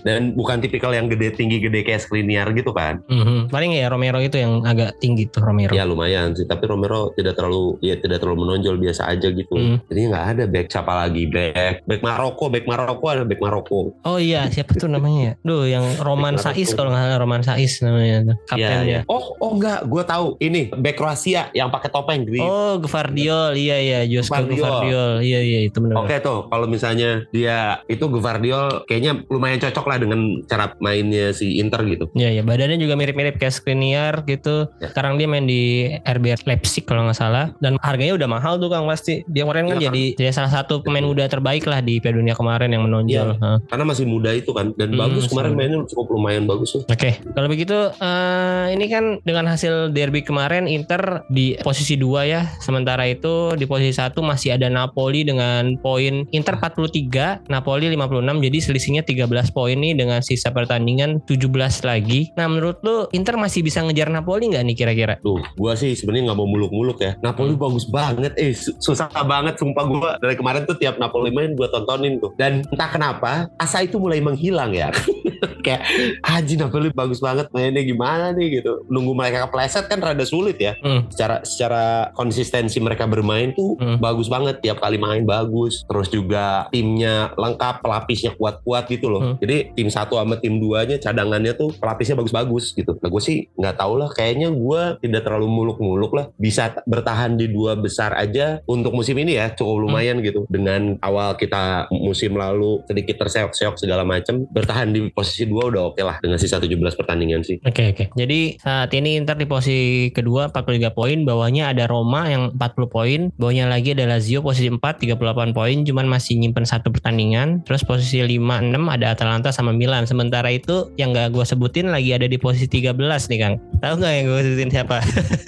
[0.00, 3.02] Dan bukan tipikal yang gede tinggi gede kayak Skriniar gitu kan.
[3.08, 3.50] Mhm.
[3.50, 5.74] Paling ya Romero itu yang agak tinggi tuh Romero.
[5.74, 6.44] Ya lumayan sih.
[6.44, 9.56] Tapi Romero tidak terlalu ya tidak terlalu menonjol biasa aja gitu.
[9.56, 9.76] Hmm.
[9.86, 13.80] Jadi nggak ada back siapa lagi back back Maroko back Maroko ada back Maroko.
[14.06, 15.34] Oh iya, siapa tuh namanya?
[15.42, 16.38] Duh, yang Roman.
[16.38, 18.36] Sais kalau nggak salah Roman Sais namanya tuh.
[18.36, 18.84] Iya, Kaptennya.
[18.86, 19.00] iya.
[19.10, 20.26] Oh, oh enggak, gue tahu.
[20.38, 22.38] Ini back Kroasia yang pakai topeng Gri.
[22.38, 23.58] Oh, Gvardiol.
[23.58, 25.26] Iya iya, Josko Gvardiol.
[25.26, 26.06] Iya iya, itu benar.
[26.06, 31.58] Oke tuh, kalau misalnya dia itu Gvardiol kayaknya lumayan cocok lah dengan cara mainnya si
[31.58, 32.06] Inter gitu.
[32.14, 34.70] Iya iya, badannya juga mirip-mirip kayak Skriniar gitu.
[34.78, 34.94] Ya.
[34.94, 38.86] Sekarang dia main di RB Leipzig kalau nggak salah dan harganya udah mahal tuh Kang
[38.86, 39.26] pasti.
[39.26, 42.34] Dia kemarin kan Iya, jadi jadi salah satu pemain muda terbaik lah di Piala Dunia
[42.36, 43.38] kemarin yang menonjol.
[43.40, 43.58] Hah.
[43.66, 45.58] Karena masih muda itu kan dan Hmm, bagus kemarin muda.
[45.58, 46.82] mainnya cukup lumayan bagus tuh.
[46.84, 52.42] Oke, kalau begitu eh, ini kan dengan hasil derby kemarin Inter di posisi 2 ya.
[52.58, 58.02] Sementara itu di posisi satu masih ada Napoli dengan poin Inter 43, Napoli 56.
[58.42, 61.46] Jadi selisihnya 13 poin nih dengan sisa pertandingan 17
[61.82, 62.30] lagi.
[62.34, 65.14] Nah, menurut lu Inter masih bisa ngejar Napoli nggak nih kira-kira?
[65.18, 67.14] Tuh, gua sih sebenarnya nggak mau muluk-muluk ya.
[67.20, 67.62] Napoli Hmm.
[67.62, 71.68] bagus banget, eh su- susah banget sumpah gua dari kemarin tuh tiap Napoli main gua
[71.68, 72.32] tontonin tuh.
[72.34, 73.46] Dan entah kenapa
[73.76, 74.88] asa itu mulai menghilang ya.
[75.66, 75.82] Kayak
[76.24, 78.88] haji Napoli bagus banget mainnya gimana nih gitu.
[78.88, 80.72] Nunggu mereka kepleset kan rada sulit ya.
[80.80, 81.04] Hmm.
[81.12, 81.84] Secara secara
[82.16, 84.00] konsistensi mereka bermain tuh Hmm.
[84.00, 85.84] bagus banget tiap kali main bagus.
[85.84, 89.20] Terus juga timnya lengkap, pelapisnya kuat-kuat gitu loh.
[89.20, 89.36] Hmm.
[89.42, 92.96] Jadi tim satu sama tim duanya cadangannya tuh pelapisnya bagus-bagus gitu.
[92.96, 94.08] Nah gue sih nggak tahu lah.
[94.08, 96.26] Kayaknya gue tidak terlalu muluk-muluk lah.
[96.40, 100.46] Bisa bertahan di dua besar aja untuk musim ini ya cukup lumayan gitu.
[100.48, 106.02] Dengan awal kita musim lalu sedikit terseok-seok segala macam, bertahan di posisi dua udah oke
[106.06, 107.58] lah dengan sisa 17 pertandingan sih.
[107.66, 108.14] Oke oke.
[108.14, 113.20] Jadi saat ini Inter di posisi kedua 43 poin, bawahnya ada Roma yang 40 poin,
[113.34, 117.66] bawahnya lagi ada Lazio posisi 4 38 poin, cuman masih nyimpen satu pertandingan.
[117.66, 120.06] Terus posisi 5 6 ada Atalanta sama Milan.
[120.06, 123.54] Sementara itu yang gak gue sebutin lagi ada di posisi 13 nih Kang.
[123.80, 124.96] Tahu nggak yang gue sebutin siapa?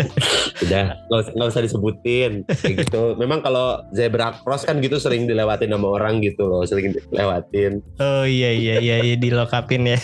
[0.64, 3.14] Udah nggak usah disebutin kayak gitu.
[3.14, 7.84] Memang kalau zebra cross kan gitu sering dilewatin sama orang gitu loh, sering dilewatin.
[8.00, 9.98] oh iya iya iya, iya dilokapin ya.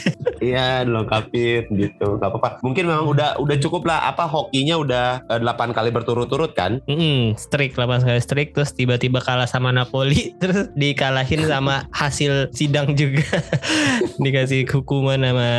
[0.44, 2.20] Iya, dilengkapin gitu.
[2.20, 2.60] Gak apa-apa.
[2.60, 4.04] Mungkin memang udah udah cukup lah.
[4.10, 6.84] Apa hokinya udah eh, 8 kali berturut-turut kan?
[6.84, 12.92] Mm, streak 8 kali streak terus tiba-tiba kalah sama Napoli terus dikalahin sama hasil sidang
[12.92, 13.24] juga
[14.24, 15.50] dikasih hukuman sama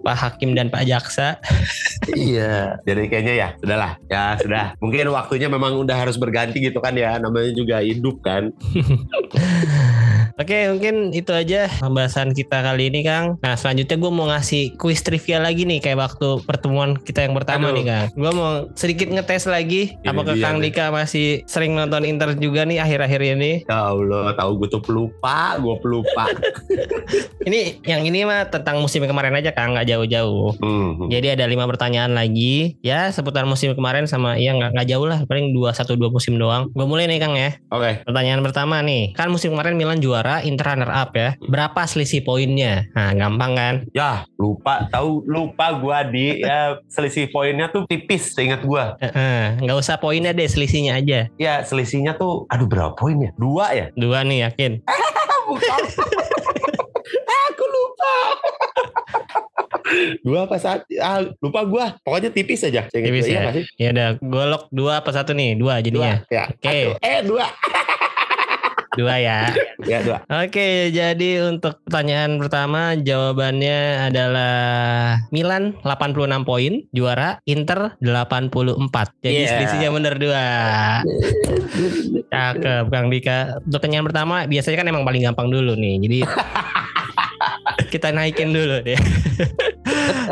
[0.00, 1.36] Pak Hakim dan Pak Jaksa
[2.16, 2.80] iya.
[2.84, 3.92] Jadi kayaknya ya sudahlah.
[4.08, 4.66] Ya sudah.
[4.80, 7.20] Mungkin waktunya memang udah harus berganti gitu kan ya.
[7.20, 8.50] Namanya juga hidup kan.
[10.40, 15.02] Oke mungkin itu aja pembahasan kita kali ini Kang Nah selanjutnya gue mau ngasih quiz
[15.02, 17.76] trivia lagi nih Kayak waktu pertemuan kita yang pertama Aduh.
[17.76, 20.70] nih Kang Gue mau sedikit ngetes lagi Ini Apakah dia Kang nih.
[20.70, 25.58] Dika masih sering nonton Inter juga nih akhir-akhir ini Ya Allah, tahu gue tuh pelupa,
[25.58, 26.24] gue pelupa.
[27.40, 31.08] Ini yang ini mah tentang musim kemarin aja Kang nggak jauh-jauh Hmm.
[31.08, 35.24] Jadi ada lima pertanyaan lagi ya seputar musim kemarin sama ya nggak nggak jauh lah
[35.24, 36.68] paling dua satu dua musim doang.
[36.70, 37.56] Gue mulai nih Kang ya.
[37.72, 38.04] Oke.
[38.04, 41.34] Pertanyaan pertama nih kan musim kemarin Milan juara, Inter runner up ya.
[41.40, 42.84] Berapa selisih poinnya?
[42.92, 43.74] Nah gampang kan?
[43.92, 44.88] Ya, lupa.
[44.88, 48.96] Tahu lupa gua di ya selisih poinnya tuh tipis seingat gua.
[48.98, 51.28] Eh, eh, nggak usah poinnya deh selisihnya aja.
[51.36, 53.30] Ya, selisihnya tuh aduh berapa poinnya?
[53.36, 53.86] Dua ya?
[53.94, 54.80] Dua nih yakin.
[55.48, 55.80] Bukan.
[57.50, 58.14] Aku lupa.
[60.22, 60.86] Dua apa satu?
[61.02, 61.86] Ah, lupa gua.
[62.06, 62.86] Pokoknya tipis aja.
[62.86, 63.52] Tipis iya ya?
[63.74, 65.58] Ya udah golok dua apa satu nih?
[65.58, 65.82] Dua Dua.
[65.82, 66.14] jadinya.
[66.30, 66.44] Ya.
[66.46, 66.62] Oke.
[66.62, 66.90] Satu.
[67.02, 67.46] Eh, dua.
[68.98, 69.54] Dua ya.
[69.86, 70.18] Ya, dua.
[70.26, 74.54] Oke, jadi untuk pertanyaan pertama jawabannya adalah
[75.30, 79.14] Milan 86 poin, juara Inter 84.
[79.22, 79.50] Jadi Yeah.
[79.54, 80.44] selisihnya bener dua.
[82.30, 83.62] Cakep Kang Dika.
[83.62, 85.94] Untuk pertanyaan pertama biasanya kan emang paling gampang dulu nih.
[86.02, 86.18] Jadi
[87.94, 88.98] kita naikin dulu deh.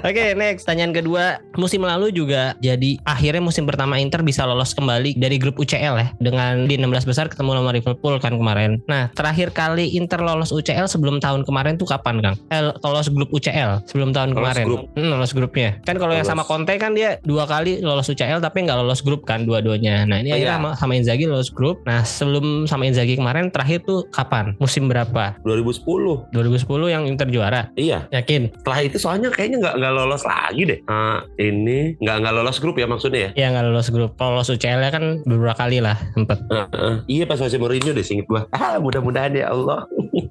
[0.00, 1.24] Oke, next pertanyaan kedua.
[1.54, 6.08] Musim lalu juga jadi akhirnya musim pertama Inter bisa lolos kembali dari grup UCL ya
[6.18, 8.78] dengan di 16 besar ketemu sama Liverpool kan kemarin.
[8.84, 12.36] Nah, terakhir kali Inter lolos UCL sebelum tahun kemarin tuh kapan, Kang?
[12.48, 14.64] Eh, lolos grup UCL sebelum tahun Lolos kemarin.
[14.64, 14.82] grup.
[14.92, 15.70] Hmm, lolos grupnya.
[15.82, 19.24] Kan kalau yang sama Conte kan dia dua kali lolos UCL tapi nggak lolos grup
[19.24, 20.04] kan dua-duanya.
[20.04, 20.60] Nah, ini Oh, akhirnya iya.
[20.60, 21.80] sama, sama Inzaghi lolos grup.
[21.82, 24.54] Nah, sebelum sama Inzaghi kemarin terakhir tuh kapan?
[24.58, 25.34] Musim berapa?
[25.42, 26.28] 2010.
[26.30, 27.72] 2010 yang Inter juara.
[27.74, 28.06] Iya.
[28.10, 28.52] Yakin?
[28.54, 30.78] Setelah itu soalnya kayaknya nggak nggak lolos lagi deh.
[30.88, 33.31] Ah, ini nggak nggak lolos grup ya maksudnya ya?
[33.35, 34.16] Ya nggak lolos grup.
[34.16, 36.38] Kalau lolos UCL ya kan beberapa kali lah sempet.
[36.48, 36.94] Ah, ah.
[37.04, 38.42] iya pas masih Mourinho deh singkat gua.
[38.54, 39.85] Ah mudah-mudahan ya Allah.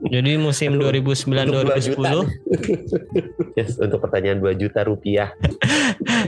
[0.08, 2.28] Jadi musim Aduh, 2009-2010.
[3.56, 5.32] yes, untuk pertanyaan 2 juta rupiah.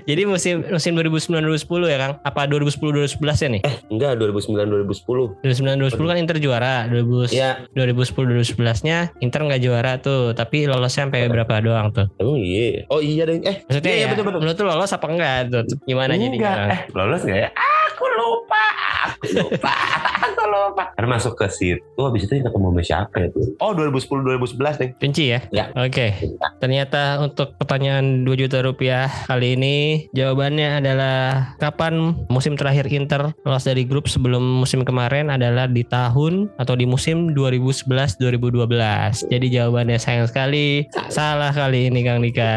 [0.04, 2.14] Jadi musim musim 2009-2010 ya Kang?
[2.22, 3.62] Apa 2010-2011 ya nih?
[3.64, 5.44] Eh enggak 2009 2010.
[5.44, 6.76] 2009-2010 kan Inter juara.
[6.88, 12.08] 2000 Ya 2010-2011-nya Inter nggak juara tuh, tapi lolosnya sampai berapa doang tuh?
[12.18, 12.84] emang iya.
[12.88, 13.40] Oh iya deh.
[13.40, 14.40] Eh Maksudnya iya, iya, ya, betul betul.
[14.42, 15.64] menurut tuh lolos apa enggak tuh?
[15.84, 16.26] Gimana Enggak.
[16.26, 16.52] jadinya?
[16.68, 17.50] Eh lolos nggak ya?
[17.54, 18.64] Aku lupa.
[19.06, 19.74] Aku lupa.
[20.22, 20.84] aku lupa.
[20.94, 23.49] Karena masuk ke situ habis itu ketemu sama siapa itu?
[23.58, 24.22] Oh 2010
[24.56, 24.90] 2011 nih.
[25.02, 25.40] Kunci ya?
[25.50, 25.66] Ya.
[25.74, 26.14] Oke.
[26.60, 29.76] Ternyata untuk pertanyaan 2 juta rupiah kali ini
[30.14, 31.18] jawabannya adalah
[31.58, 36.84] kapan musim terakhir Inter lolos dari grup sebelum musim kemarin adalah di tahun atau di
[36.84, 39.32] musim 2011-2012.
[39.32, 42.54] Jadi jawabannya sayang sekali salah kali ini Kang Dika.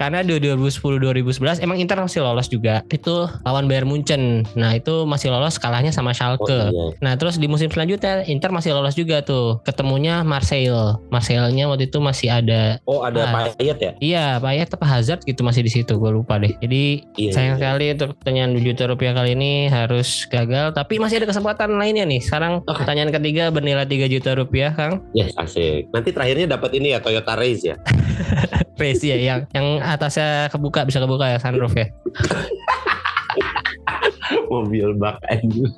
[0.00, 2.80] Karena di 2010-2011 emang Inter masih lolos juga.
[2.88, 4.42] Itu lawan Bayern Munchen.
[4.56, 6.70] Nah, itu masih lolos kalahnya sama Oh, Schalke.
[6.70, 6.84] iya.
[7.02, 10.96] Nah terus di musim selanjutnya Inter masih lolos juga tuh ketemunya Marseille.
[11.08, 13.52] Marseille-nya waktu itu masih ada Oh ada Ah.
[13.54, 13.92] Payet ya?
[13.98, 16.52] iya Payet apa Hazard gitu masih di situ gue lupa deh.
[16.58, 17.30] Jadi Iya.
[17.32, 17.60] sayang iya.
[17.60, 20.72] sekali untuk pertanyaan 2 juta rupiah kali ini harus gagal.
[20.72, 22.20] Tapi masih ada kesempatan lainnya nih.
[22.20, 22.80] Sekarang Oke.
[22.80, 25.04] pertanyaan ketiga bernilai 3 juta rupiah Kang.
[25.12, 25.88] Yes asik.
[25.90, 27.76] Nanti terakhirnya dapat ini ya Toyota Race ya.
[28.80, 31.86] Race ya yang yang atasnya kebuka bisa kebuka ya sunroof ya.
[34.52, 35.68] Mobil bak anjir.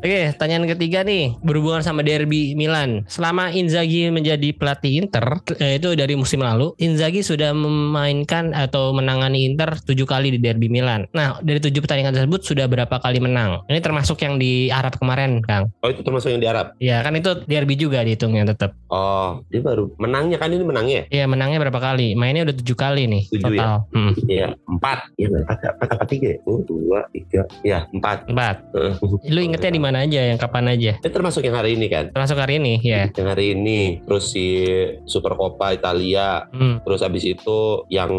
[0.00, 3.04] Oke, pertanyaan ketiga nih berhubungan sama derby Milan.
[3.04, 9.44] Selama Inzaghi menjadi pelatih Inter, eh, itu dari musim lalu, Inzaghi sudah memainkan atau menangani
[9.44, 11.04] Inter tujuh kali di derby Milan.
[11.12, 13.60] Nah, dari tujuh pertandingan tersebut sudah berapa kali menang?
[13.68, 15.68] Ini termasuk yang di Arab kemarin, Kang.
[15.84, 16.72] Oh itu termasuk yang di Arab.
[16.80, 18.72] Ya, kan itu derby juga dihitungnya tetap.
[18.88, 21.02] Oh dia baru menangnya kan ini menangnya.
[21.12, 22.16] Iya, menangnya berapa kali?
[22.16, 23.60] Mainnya udah tujuh kali nih Tujuh ya?
[23.60, 23.74] total.
[23.92, 24.98] Hmm, Iya empat.
[25.20, 26.26] Iya empat empat apa tiga?
[26.32, 26.38] ya?
[26.48, 27.42] Oh dua tiga.
[27.60, 27.99] Iya empat.
[28.00, 28.56] Empat.
[28.72, 28.94] Heeh.
[29.28, 30.20] Lu ingetnya di mana aja?
[30.22, 30.92] Yang kapan aja?
[30.96, 32.08] Itu termasuk yang hari ini kan?
[32.10, 33.08] Termasuk hari ini, ya.
[33.10, 34.64] Yang hari ini terus si
[35.04, 36.80] Super Copa Italia Hmm.
[36.80, 37.58] terus abis itu
[37.88, 38.10] yang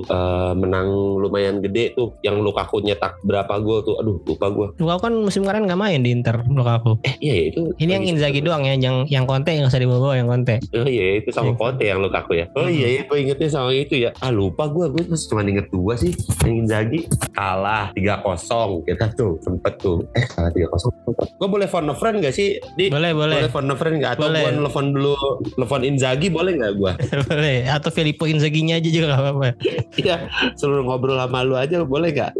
[0.00, 5.00] eh, menang lumayan gede tuh yang Lukaku nyetak berapa gol tuh aduh lupa gue Lukaku
[5.02, 6.98] kan musim kemarin nggak main di Inter, Lukaku.
[7.02, 10.14] eh iya ya, itu Ini yang Inzaghi doang ya, yang yang Conte nggak usah dibawa
[10.14, 10.60] yang Conte.
[10.72, 12.46] Oh iya itu sama Yang- Conte yang Lukaku ya.
[12.52, 12.72] Oh Hmm.
[12.72, 14.10] iya iya gue ingetnya sama itu ya.
[14.18, 16.12] Ah lupa gue gue cuma inget dua sih.
[16.40, 20.00] Yang Inzaghi kalah 3-0 kita tuh sempet tuh.
[20.12, 21.36] Eh kalah 3-0.
[21.36, 22.56] Gue boleh phone a friend gak sih?
[22.74, 23.36] Di Boleh, boleh.
[23.38, 24.16] boleh phone a friend gak?
[24.16, 24.42] Atau Boleh.
[24.42, 25.14] gue nelfon dulu
[25.54, 26.92] nelfon Inzaghi boleh gak gue?
[27.28, 27.56] boleh.
[27.66, 29.48] Atau Filippo Inzaghi-nya aja juga gak apa-apa.
[29.94, 30.16] Iya
[30.54, 32.32] seluruh ngobrol sama lu aja boleh gak?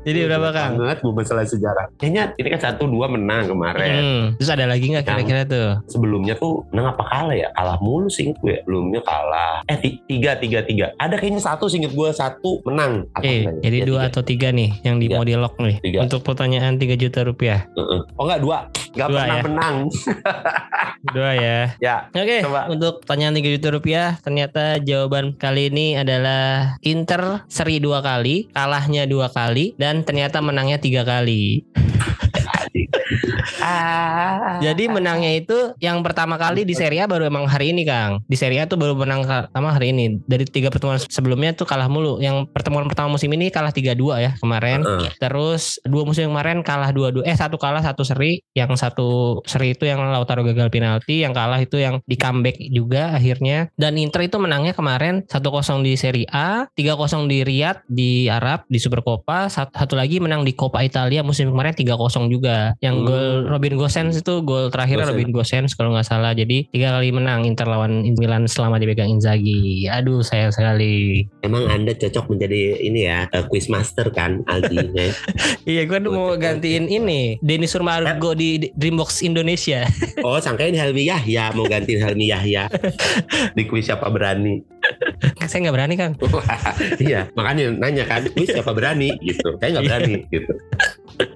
[0.00, 0.72] Jadi berapa Kang?
[0.76, 1.86] Banget bu masalah sejarah.
[1.96, 3.92] Kayaknya ini kan satu dua menang kemarin.
[3.92, 4.24] Hmm.
[4.36, 5.68] Terus ada lagi nggak kira-kira tuh?
[5.86, 7.48] Sebelumnya tuh menang apa kalah ya?
[7.52, 8.60] Kalah mulu sih gue.
[8.60, 9.62] Sebelumnya kalah.
[9.66, 10.92] Eh ti- tiga tiga tiga.
[10.96, 13.06] Ada kayaknya satu singkat gue satu menang.
[13.12, 13.52] Apa Eh, ya?
[13.60, 14.10] jadi Iya, dua tiga.
[14.10, 15.16] atau tiga nih yang di Tiga.
[15.16, 15.76] mau lock nih.
[15.80, 15.98] Tiga.
[16.00, 17.64] Untuk pertanyaan 3 juta rupiah.
[17.72, 18.00] Heeh.
[18.14, 18.58] Oh enggak dua.
[18.90, 19.42] Gak Dua pernah ya?
[19.46, 19.76] menang.
[21.14, 21.58] Dua ya.
[21.78, 21.96] ya.
[22.10, 22.66] Oke, Coba.
[22.66, 29.06] untuk pertanyaan 3 juta rupiah, ternyata jawaban kali ini adalah Inter seri dua kali, kalahnya
[29.10, 31.66] dua kali, dan ternyata menangnya tiga kali.
[33.60, 34.58] Ah.
[34.60, 38.20] Jadi menangnya itu yang pertama kali di Serie A baru emang hari ini Kang.
[38.26, 40.20] Di Serie A tuh baru menang pertama hari ini.
[40.24, 42.18] Dari tiga pertemuan sebelumnya tuh kalah mulu.
[42.20, 44.84] Yang pertemuan pertama musim ini kalah 3-2 ya kemarin.
[44.84, 45.12] Heeh.
[45.20, 47.24] Terus dua musim kemarin kalah 2-2.
[47.24, 48.40] Eh satu kalah satu seri.
[48.56, 51.22] Yang satu seri itu yang Lautaro gagal penalti.
[51.22, 53.68] Yang kalah itu yang di comeback juga akhirnya.
[53.76, 58.78] Dan Inter itu menangnya kemarin 1-0 di Serie A, 3-0 di Riyadh di Arab di
[58.80, 62.74] Supercoppa, satu, satu lagi menang di Coppa Italia musim kemarin 3-0 juga.
[62.80, 63.06] Yang Hmm.
[63.06, 65.10] gol Robin Gosens itu gol terakhir Gosens.
[65.10, 66.32] Robin Gosens kalau nggak salah.
[66.32, 69.90] Jadi tiga kali menang Inter lawan Milan selama dipegang Inzaghi.
[69.90, 71.26] Aduh sayang sekali.
[71.42, 74.78] Emang anda cocok menjadi ini ya eh, quiz master kan Aldi.
[74.96, 75.10] ya?
[75.66, 79.84] Iya gue mau gantiin ini Denny Surmargo di Dreambox Indonesia.
[80.26, 82.70] oh sangkain Helmi Yahya mau gantiin Helmi Yahya
[83.56, 84.62] di quiz siapa berani.
[85.40, 86.10] Saya nggak berani kan.
[86.98, 89.58] iya makanya nanya kan quiz siapa berani gitu.
[89.58, 89.90] Saya nggak Iya.
[89.90, 90.52] berani gitu.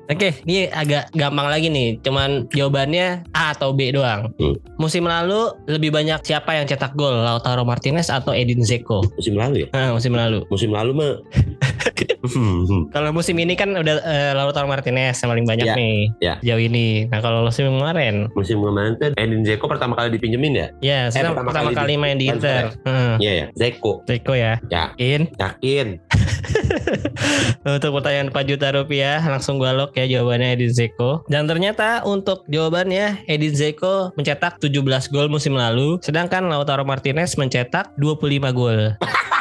[0.09, 1.99] Oke, ini agak gampang lagi nih.
[2.01, 4.33] Cuman jawabannya A atau B doang.
[4.37, 4.57] Hmm.
[4.81, 7.13] Musim lalu lebih banyak siapa yang cetak gol?
[7.25, 9.05] Lautaro Martinez atau Edin Dzeko?
[9.17, 9.69] Musim lalu ya?
[9.75, 10.45] Nah, musim lalu.
[10.49, 11.13] Musim lalu mah.
[12.25, 12.89] Hmm.
[12.95, 16.35] Kalau musim ini kan udah eh, Lautaro Martinez yang paling banyak Ya, nih ya.
[16.43, 17.07] jauh ini.
[17.09, 20.69] Nah kalau musim kemarin, musim kemarin tuh Edin Zeko pertama kali dipinjemin ya?
[20.81, 22.75] ya sekarang pertama pertama, kali kali main di Inter.
[22.83, 23.47] Hmm, Iya ya.
[23.55, 24.03] Zeko.
[24.05, 24.59] Dzeko ya.
[24.67, 25.03] Yakin.
[25.05, 25.87] In Yakin.
[27.67, 31.25] untuk pertanyaan 4 juta rupiah langsung gua lock ya jawabannya Edin Dzeko.
[31.27, 37.95] Dan ternyata untuk jawabannya Edin Dzeko mencetak 17 gol musim lalu, sedangkan Lautaro Martinez mencetak
[37.97, 38.81] 25 gol.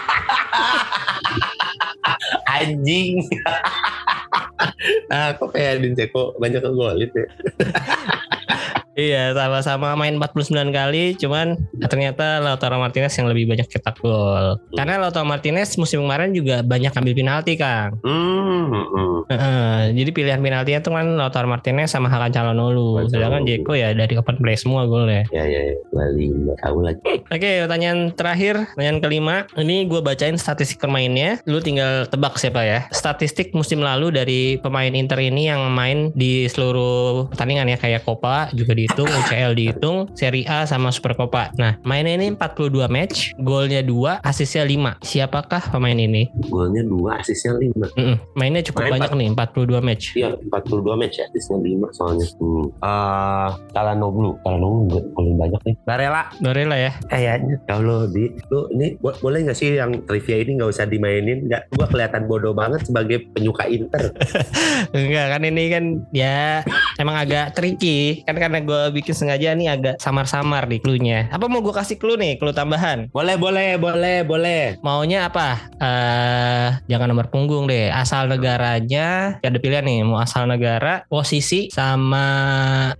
[2.53, 3.25] Anjing.
[5.13, 7.27] ah, kok kayak Edin Zeko banyak ngegolin ya?
[8.93, 11.57] Iya, sama-sama main 49 kali, cuman
[11.89, 14.61] ternyata Lautaro Martinez yang lebih banyak cetak gol.
[14.77, 17.97] Karena Lautaro Martinez musim kemarin juga banyak ambil penalti, Kang.
[18.05, 19.97] Hmm, hmm, hmm.
[19.97, 23.09] Jadi pilihan penaltinya tuh kan Lautaro Martinez sama Hakan Calhanoglu.
[23.09, 23.41] Sedangkan.
[23.43, 25.25] Jeko ya dari open play semua golnya.
[25.33, 25.75] Ya ya ya.
[25.91, 27.01] Bali nggak tahu lagi.
[27.27, 29.35] Oke, pertanyaan terakhir, pertanyaan kelima.
[29.57, 31.41] Ini gue bacain statistik pemainnya.
[31.49, 32.85] Lu tinggal tebak siapa ya.
[32.93, 38.47] Statistik musim lalu dari pemain Inter ini yang main di seluruh pertandingan ya kayak Copa
[38.55, 41.55] juga dihitung, UCL dihitung, Serie A sama Super Copa.
[41.55, 44.99] Nah, mainnya ini 42 match, golnya 2, asisnya 5.
[44.99, 46.27] Siapakah pemain ini?
[46.43, 47.87] Golnya dua, asisnya lima.
[47.93, 50.03] Mm-mm, Mainnya cukup Main banyak nih, 42 match.
[50.13, 52.27] Iya, 42 match ya, asisnya lima soalnya.
[52.35, 52.65] Hmm.
[52.79, 54.35] Ah, Calhanoglu.
[54.41, 55.75] Calhanoglu nggak paling banyak nih.
[55.83, 56.23] Barella.
[56.37, 56.91] Barella ya.
[57.05, 57.55] Kayaknya.
[57.63, 61.47] Ya Allah, di lu ini bo- boleh nggak sih yang trivia ini nggak usah dimainin?
[61.47, 64.11] Nggak, gua kelihatan bodoh banget sebagai penyuka Inter.
[64.97, 66.61] Enggak kan ini kan ya
[66.97, 71.29] emang agak tricky kan karena gue bikin sengaja nih agak samar-samar di clue-nya.
[71.29, 73.09] Apa mau gue kasih clue nih, clue tambahan?
[73.13, 74.63] boleh, boleh, boleh, boleh.
[74.81, 75.69] Maunya apa?
[75.77, 77.93] Eh jangan nomor punggung deh.
[77.93, 82.25] Asal negaranya ada pilihan nih, mau asal negara, posisi sama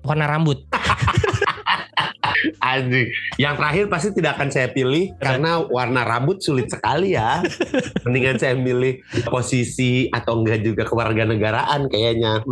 [0.06, 0.64] warna rambut.
[2.60, 3.08] Anjing.
[3.38, 7.44] Yang terakhir pasti tidak akan saya pilih karena warna rambut sulit sekali ya.
[8.06, 12.44] Mendingan saya milih posisi atau enggak juga kewarganegaraan kayaknya.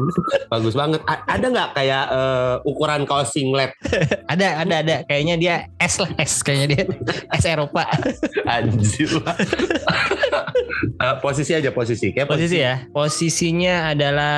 [0.48, 1.02] Bagus banget.
[1.06, 3.74] A- ada nggak kayak eh, ukuran kaos singlet?
[4.32, 4.96] ada, ada, ada.
[5.06, 6.84] Kayaknya dia S lah, S kayaknya dia.
[7.34, 7.88] S Eropa.
[8.52, 9.36] Anjir lah.
[11.02, 12.10] Eh, posisi aja posisi.
[12.10, 12.86] Kayak Posisi ya.
[12.90, 14.38] Posisinya adalah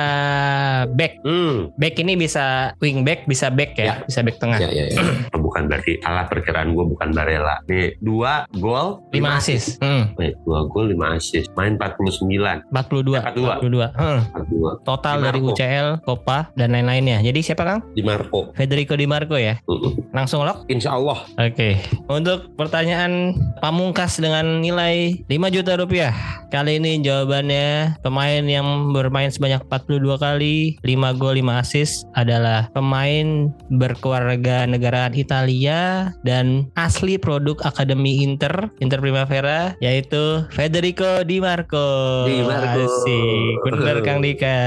[0.88, 1.20] back.
[1.22, 1.72] Hmm.
[1.74, 3.94] Back ini bisa wing back, bisa back ya, Ya.
[4.02, 4.58] bisa back tengah.
[4.60, 5.00] Ya, ya, ya.
[5.44, 7.62] Bukan berarti alat perkiraan gue bukan Barella.
[7.64, 9.78] Nih, dua gol, 5 assist.
[9.78, 10.10] Hmm.
[10.16, 11.48] Wait, dua gol, lima assist.
[11.54, 12.64] Main 49.
[12.72, 13.62] 42 42.
[13.62, 14.20] 42 Hmm.
[14.34, 14.72] 42.
[14.82, 15.40] total dari.
[15.44, 18.50] UCL Copa dan lain-lainnya jadi siapa Kang Di Marco.
[18.52, 20.10] Federico Di Marco ya Mm-mm.
[20.10, 21.24] langsung lock Insya Allah.
[21.36, 26.03] Oke untuk pertanyaan pamungkas dengan nilai 5 juta rupiah
[26.50, 33.54] kali ini jawabannya pemain yang bermain sebanyak 42 kali 5 gol 5 assist adalah pemain
[33.70, 42.42] berkeluarga negaraan Italia dan asli produk Akademi Inter Inter Primavera yaitu Federico Di Marco Di
[42.42, 42.82] Marco.
[42.84, 44.60] Asik bener Kang Dika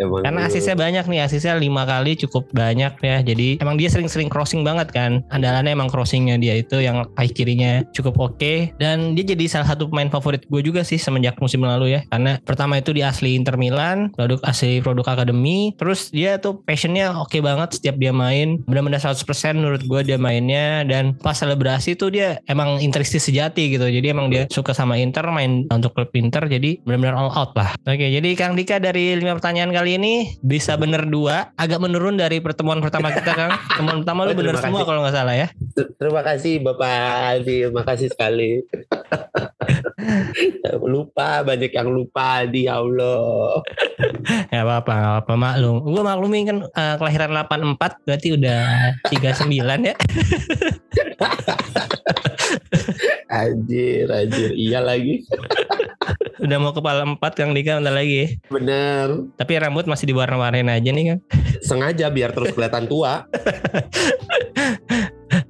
[0.00, 3.16] emang Karena asisnya banyak nih, asisnya lima kali cukup banyak ya.
[3.22, 5.20] Jadi emang dia sering-sering crossing banget kan.
[5.34, 8.39] Andalannya emang crossingnya dia itu yang kaki kirinya cukup oke.
[8.76, 12.00] Dan dia jadi salah satu pemain favorit gue juga sih semenjak musim lalu ya.
[12.08, 15.76] Karena pertama itu dia asli Inter Milan, produk asli produk akademi.
[15.76, 18.60] Terus dia tuh passionnya oke banget setiap dia main.
[18.64, 19.20] Benar-benar 100%
[19.54, 20.82] menurut gue dia mainnya.
[20.82, 23.84] Dan pas selebrasi tuh dia emang interistis sejati gitu.
[23.84, 26.46] Jadi emang dia suka sama Inter, main untuk klub Inter.
[26.46, 27.76] Jadi benar-benar all out lah.
[27.82, 32.40] Oke, jadi Kang Dika dari lima pertanyaan kali ini bisa bener dua, agak menurun dari
[32.40, 33.52] pertemuan pertama kita Kang.
[33.70, 34.88] Pertemuan pertama lu Oh, bener terima semua kasih.
[34.88, 35.46] kalau nggak salah ya.
[35.74, 36.90] Ter- Terima kasih Bapak
[37.34, 38.29] Aldi, makasih sekali.
[40.90, 43.62] lupa banyak yang lupa di ya Allah.
[44.50, 45.76] Ya apa-apa, nggak apa-apa maklum.
[45.86, 48.62] Gue maklumin kan eh, kelahiran 84 berarti udah
[49.08, 49.94] 39 ya.
[53.30, 54.50] Anjir, anjir.
[54.58, 55.22] Iya lagi.
[56.44, 58.40] Udah mau kepala 4 Kang Dika bentar lagi.
[58.48, 59.30] Bener.
[59.36, 61.20] Tapi rambut masih diwarna-warnain aja nih Kang.
[61.62, 63.28] Sengaja biar terus kelihatan tua.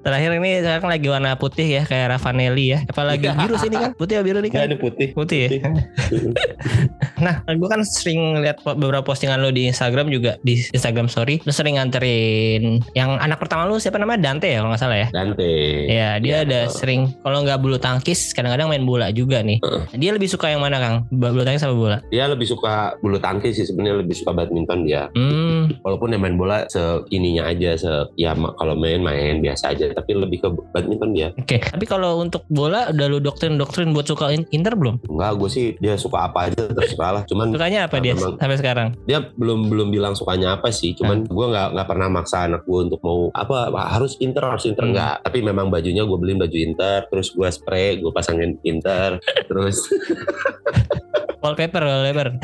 [0.00, 2.78] Terakhir ini sekarang lagi warna putih ya kayak Ravanelli ya.
[2.84, 3.90] Apalagi biru sih ini kan?
[3.92, 4.66] Putih atau biru nih Kan kan?
[4.66, 5.08] ini putih.
[5.12, 5.48] Putih ya.
[7.20, 11.44] Nah, gue kan sering lihat beberapa postingan lo di Instagram juga di Instagram Story.
[11.44, 15.08] Lo sering nganterin yang anak pertama lo siapa namanya Dante ya kalau nggak salah ya.
[15.12, 15.52] Dante.
[15.84, 16.44] Ya, dia Iya.
[16.48, 19.60] ada sering kalau nggak bulu tangkis, kadang-kadang main bola juga nih.
[19.92, 20.96] Dia lebih suka yang mana Kang?
[21.12, 21.98] Bulu tangkis sama bola?
[22.08, 25.12] Dia lebih suka bulu tangkis sih sebenarnya lebih suka badminton dia.
[25.12, 25.28] Hmm,
[25.78, 30.38] walaupun yang main bola seininya aja se ya kalau main main biasa aja tapi lebih
[30.38, 34.72] ke badminton dia Oke, tapi kalau untuk bola udah lu doktrin-doktrin buat suka in- Inter
[34.72, 34.98] belum?
[35.06, 38.36] enggak gue sih dia suka apa aja terserah lah cuman Sukanya apa Nah, dia memang-
[38.36, 38.88] sampai sekarang?
[39.04, 42.78] dia belum belum bilang sukanya apa sih cuman gue nggak nggak pernah maksa anak gue
[42.82, 44.92] untuk mau apa "Wah, harus inter harus inter Hmm.
[44.92, 49.76] enggak tapi memang bajunya gue beliin baju inter terus gue spray gue pasangin inter terus
[51.40, 52.28] Wallpaper, wallpaper.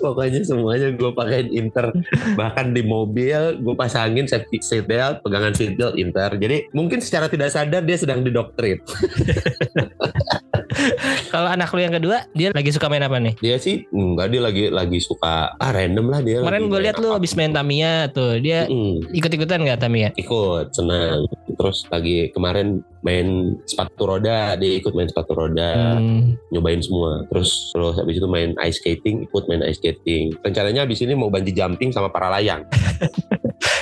[0.00, 1.92] pokoknya semuanya gue pakein inter.
[2.34, 6.34] Bahkan di mobil gue pasangin safety seat belt pegangan seat belt inter.
[6.34, 8.80] Jadi mungkin secara tidak sadar dia sedang didoktrin
[11.28, 13.32] Kalau anak lu yang kedua, dia lagi suka main apa nih?
[13.38, 17.08] dia sih enggak dia lagi lagi suka ah random lah dia Kemarin gue lihat lu
[17.08, 17.16] apa.
[17.16, 20.08] habis main Tamiya tuh, dia Mm, ikut-ikutan nggak Tamiya?
[20.14, 26.34] ikut senang terus lagi kemarin main sepatu roda dia ikut main sepatu roda Hmm.
[26.50, 30.98] nyobain semua terus terus habis itu main ice skating ikut main ice skating rencananya habis
[30.98, 32.62] ini mau bungee jumping sama para layang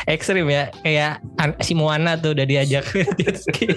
[0.08, 1.20] Ekstrim ya, kayak
[1.60, 2.80] si Moana tuh udah diajak
[3.14, 3.68] jet ski.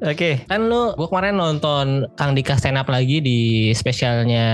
[0.00, 4.48] Oke, kan lu gua kemarin nonton Kang Dika stand up lagi di spesialnya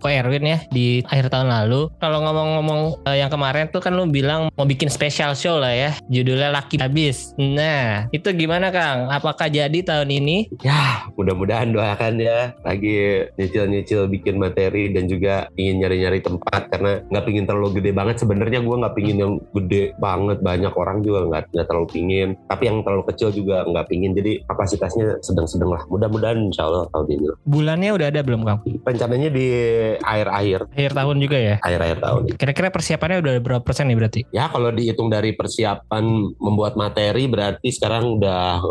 [0.00, 1.92] Ko Erwin ya di akhir tahun lalu.
[2.00, 5.90] Kalau ngomong-ngomong eh, yang kemarin tuh kan lu bilang mau bikin special show lah ya,
[6.08, 7.36] judulnya Laki Habis.
[7.36, 9.12] Nah, itu gimana Kang?
[9.12, 10.48] Apakah jadi tahun ini?
[10.64, 17.24] ya mudah-mudahan doakan ya lagi nyicil-nyicil bikin materi dan juga ingin nyari-nyari tempat karena nggak
[17.24, 21.42] pingin terlalu gede banget sebenarnya gue nggak pingin yang gede banget banyak orang juga nggak
[21.52, 24.32] nggak terlalu pingin tapi yang terlalu kecil juga nggak pingin jadi
[24.88, 28.58] kapasitasnya sedang-sedang lah mudah-mudahan insya Allah tahun ini Bulannya udah ada belum Kang?
[28.80, 29.46] rencananya di
[29.98, 31.56] akhir-akhir Akhir tahun juga ya?
[31.60, 34.20] akhir-akhir tahun Kira-kira persiapannya udah berapa persen nih berarti?
[34.30, 36.04] ya kalau dihitung dari persiapan
[36.36, 38.62] membuat materi berarti sekarang udah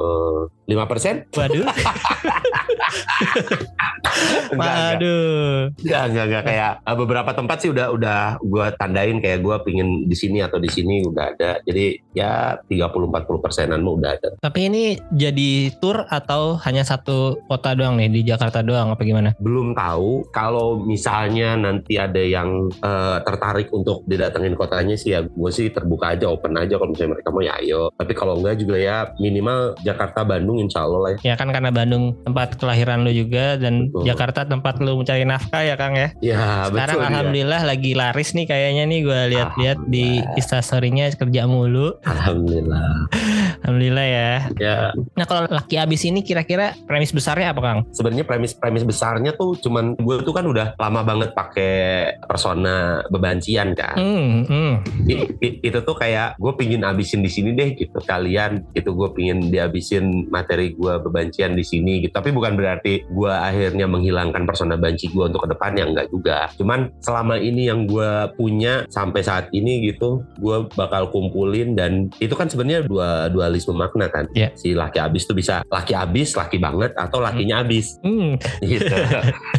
[0.66, 1.68] lima persen Waduh.
[4.60, 5.72] Waduh.
[5.82, 10.08] Enggak, enggak, enggak kayak eh, beberapa tempat sih udah udah gue tandain kayak gue pingin
[10.08, 11.52] di sini atau di sini udah ada.
[11.66, 14.30] Jadi ya 30-40 persenan udah ada.
[14.40, 19.36] Tapi ini jadi tour atau hanya satu kota doang nih di Jakarta doang apa gimana?
[19.40, 25.52] Belum tahu kalau misalnya nanti ada yang eh, tertarik untuk didatengin kotanya sih ya gue
[25.52, 27.92] sih terbuka aja open aja kalau misalnya mereka mau ya ayo.
[27.96, 31.34] Tapi kalau enggak juga ya minimal Jakarta Bandung insya Allah lah ya.
[31.34, 34.04] Ya kan karena Bandung tempat kelahiran lu juga dan Betul.
[34.06, 36.10] Jakarta tempat lu mencari nafkah ya Kang ya.
[36.20, 37.10] Ya Sekarang betul ya.
[37.10, 41.96] alhamdulillah lagi laris nih kayaknya nih gue lihat-lihat di instastorynya kerja mulu.
[42.02, 43.08] Alhamdulillah.
[43.62, 44.30] Alhamdulillah ya.
[44.56, 44.78] Ya
[45.14, 47.80] Nah kalau laki abis ini kira-kira premis besarnya apa Kang?
[47.92, 51.76] sebenarnya premis-premis besarnya tuh cuman gue tuh kan udah lama banget pakai
[52.22, 52.76] persona
[53.08, 53.96] bebancian kan.
[53.96, 54.74] Hmm, hmm.
[55.06, 59.10] I- i- itu tuh kayak gue pingin abisin di sini deh gitu kalian gitu gue
[59.12, 64.78] pingin dihabisin materi gue bebancian di sini gitu tapi bukan berarti gue akhirnya menghilangkan persona
[64.78, 69.50] banci gue untuk ke depannya enggak juga cuman selama ini yang gue punya sampai saat
[69.50, 74.54] ini gitu gue bakal kumpulin dan itu kan sebenarnya dua dualisme makna kan Iya.
[74.54, 78.36] si laki abis tuh bisa laki abis laki banget atau lakinya abis Hmm.
[78.60, 78.92] gitu.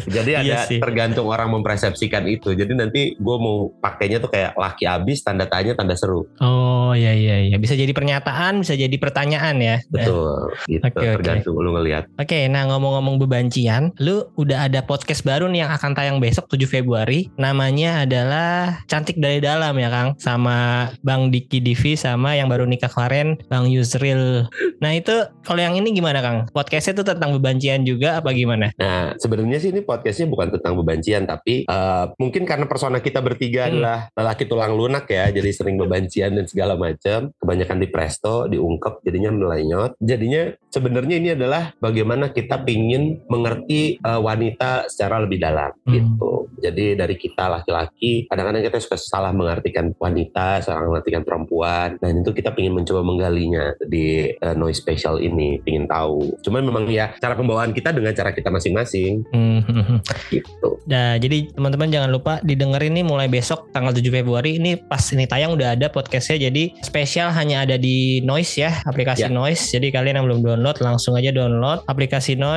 [0.07, 0.77] Jadi ada Iya sih.
[0.77, 2.53] tergantung orang mempersepsikan itu.
[2.53, 6.29] Jadi nanti gue mau pakainya tuh kayak laki abis tanda tanya tanda seru.
[6.37, 9.77] Oh iya iya iya bisa jadi pernyataan bisa jadi pertanyaan ya.
[9.89, 10.53] Betul.
[10.63, 10.83] Gitu.
[10.83, 10.99] Oke.
[11.17, 12.05] tergantung lu ngelihat.
[12.15, 16.69] Oke, nah ngomong-ngomong bebancian, lu udah ada podcast baru nih yang akan tayang besok 7
[16.69, 17.25] Februari.
[17.41, 22.93] Namanya adalah Cantik dari Dalam ya Kang, sama Bang Diki Divi sama yang baru nikah
[22.93, 24.45] kemarin Bang Yusril.
[24.77, 26.45] Nah itu kalau yang ini gimana Kang?
[26.53, 28.69] Podcastnya tuh tentang bebancian juga apa gimana?
[28.77, 33.65] Nah, sebenarnya sih ini podcastnya bukan tentang bebancian, tapi eh, mungkin karena persona kita bertiga
[33.67, 33.73] Hmm.
[33.73, 37.33] adalah lelaki tulang lunak ya, jadi sering bebancian dan segala macam.
[37.41, 39.97] Kebanyakan di presto, diungkep, jadinya melenyot.
[39.97, 45.93] Jadinya sebenarnya ini adalah bagaimana kita pingin mengerti eh, wanita secara lebih dalam Hmm.
[45.95, 46.51] gitu.
[46.57, 52.33] Jadi dari kita laki-laki, kadang-kadang kita suka salah mengartikan wanita, salah mengartikan perempuan, dan itu
[52.33, 56.35] kita pingin mencoba menggalinya di eh, noise special ini, pingin tahu.
[56.41, 59.61] Cuman memang ya cara pembawaan kita dengan cara kita masing-masing Hmm,
[60.33, 60.81] gitu.
[60.89, 65.23] Nah, jadi teman-teman jangan lupa didengerin nih mulai besok tanggal 7 Februari ini pas ini
[65.23, 69.29] tayang udah ada podcastnya jadi spesial hanya ada di Noise ya aplikasi Ya.
[69.29, 72.56] Noise jadi kalian yang belum download langsung aja download aplikasi Noise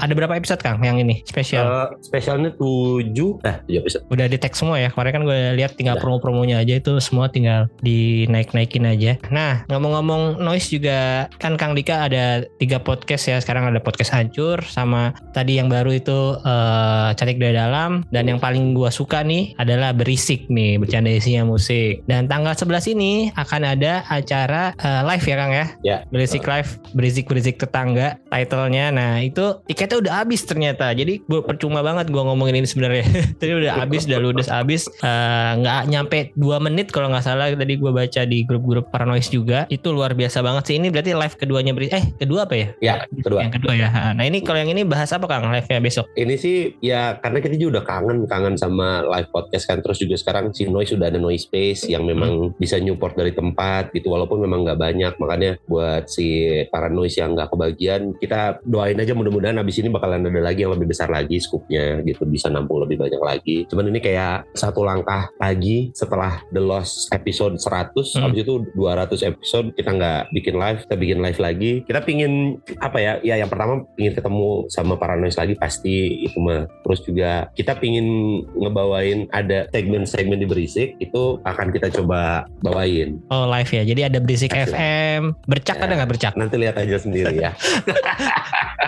[0.00, 1.20] ada berapa episode Kang yang ini?
[1.28, 1.64] Spesial?
[1.64, 4.02] Eh, spesialnya 7 eh 7 episode.
[4.08, 4.88] udah di tag semua ya?
[4.88, 9.18] Kemarin kan gue lihat tinggal promo-promonya aja itu semua tinggal dinaik-naikin aja.
[9.28, 13.36] Nah ngomong-ngomong Noise juga kan Kang Dika ada tiga podcast ya.
[13.40, 18.06] Sekarang ada podcast hancur sama tadi yang baru itu eh, cantik dari dalam.
[18.12, 22.04] Dan yang paling gua suka nih adalah berisik nih bercanda isinya musik.
[22.06, 25.66] Dan tanggal 11 ini akan ada acara eh, live ya Kang ya?
[25.82, 25.98] Ya.
[26.12, 28.92] berisik live berisik berisik tetangga titlenya.
[28.94, 30.90] Nah itu tiketnya udah habis ternyata.
[30.90, 33.04] Jadi gue percuma banget gue ngomongin ini sebenarnya.
[33.40, 34.90] tadi udah habis, udah ludes habis.
[34.90, 37.52] Eh, nggak nyampe dua menit kalau nggak salah.
[37.54, 39.70] Tadi gue baca di grup-grup Paranois juga.
[39.70, 40.74] Itu luar biasa banget sih.
[40.80, 41.88] Ini berarti live keduanya beri.
[41.92, 42.68] Eh kedua apa ya?
[42.82, 43.46] Ya, kedua.
[43.46, 43.88] Yang kedua ya.
[44.16, 46.10] Nah ini kalau yang ini bahas apa kang live-nya besok?
[46.18, 50.18] Ini sih ya karena kita juga udah kangen kangen sama live podcast kan terus juga
[50.18, 54.44] sekarang si Noise sudah ada Noise Space yang memang bisa support dari tempat gitu walaupun
[54.44, 59.56] memang nggak banyak makanya buat si para noise yang nggak kebagian kita doain aja mudah-mudahan
[59.56, 63.18] abis ini bakalan ada lagi yang lebih besar lagi skupnya gitu bisa nampung lebih banyak
[63.18, 68.22] lagi cuman ini kayak satu langkah lagi setelah The Lost episode 100 Hmm.
[68.22, 72.32] habis itu 200 episode kita nggak bikin live kita bikin live lagi kita pingin
[72.78, 77.00] apa ya ya yang pertama pingin ketemu sama para noise lagi pasti itu mah terus
[77.00, 78.06] juga kita pingin
[78.52, 83.82] ngebawain ada segmen-segmen di berisik itu akan kita coba bawain Oh live ya.
[83.84, 84.70] Jadi ada berisik Asik.
[84.70, 85.22] FM.
[85.44, 85.82] Bercak Ya.
[85.82, 86.32] ada nggak bercak?
[86.34, 87.50] nanti lihat aja sendiri ya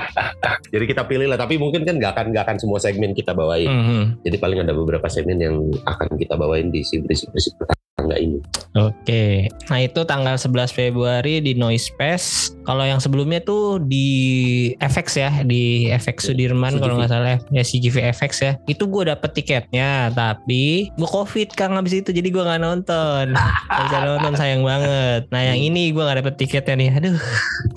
[0.69, 3.69] jadi kita pilih lah tapi mungkin kan nggak akan nggak akan semua segmen kita bawain
[3.69, 4.05] Mhm.
[4.23, 7.55] jadi paling ada beberapa segmen yang akan kita bawain di si berisik berisik
[7.97, 8.39] tetangga ini
[8.77, 12.61] Oke, nah itu tanggal 11 Februari di Noise Fest.
[12.69, 16.83] Kalau yang sebelumnya tuh di FX ya, di FX Sudirman CGV.
[16.85, 18.53] kalau nggak salah ya CGV FX ya.
[18.69, 23.33] Itu gue dapet tiketnya, tapi gue covid kang habis itu, jadi gue nggak nonton.
[23.65, 25.25] Bisa nonton sayang banget.
[25.33, 26.91] Nah yang ini gue nggak dapet tiketnya nih.
[27.01, 27.17] Aduh,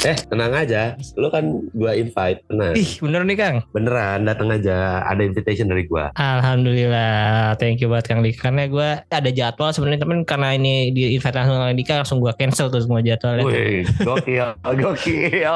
[0.03, 1.43] eh tenang aja lu kan
[1.75, 3.55] gua invite tenang ih bener nih kang.
[3.75, 8.49] beneran datang aja ada invitation dari gua Alhamdulillah, thank you buat Kang Dika.
[8.49, 12.81] Karena gue ada jadwal sebenarnya, temen karena ini di Kang Dika, langsung gue cancel tuh
[12.81, 13.45] semua jadwalnya.
[13.45, 15.55] Wih, gokil, gokil.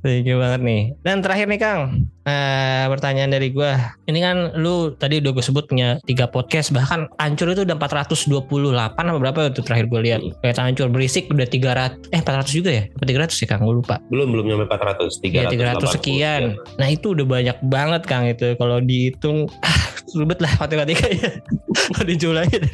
[0.00, 0.82] Thank you banget nih.
[1.04, 3.96] Dan terakhir nih Kang, eh, pertanyaan dari gua.
[4.04, 8.28] Ini kan lu tadi udah gue sebut punya tiga podcast, bahkan Ancur itu udah 428
[8.92, 10.20] apa berapa itu terakhir gue lihat.
[10.44, 12.84] Kayak Ancur berisik udah 300, eh 400 juga ya?
[12.92, 13.64] Apa 300 sih Kang?
[13.64, 13.96] Gue lupa.
[14.12, 16.42] Belum belum nyampe 400, 300, Ya 300 sekian.
[16.76, 18.54] Nah itu udah banyak banget Kang itu.
[18.60, 19.82] Kalau dihitung, ah,
[20.18, 21.40] ribet lah matematikanya.
[21.96, 22.64] Mau dijumlahin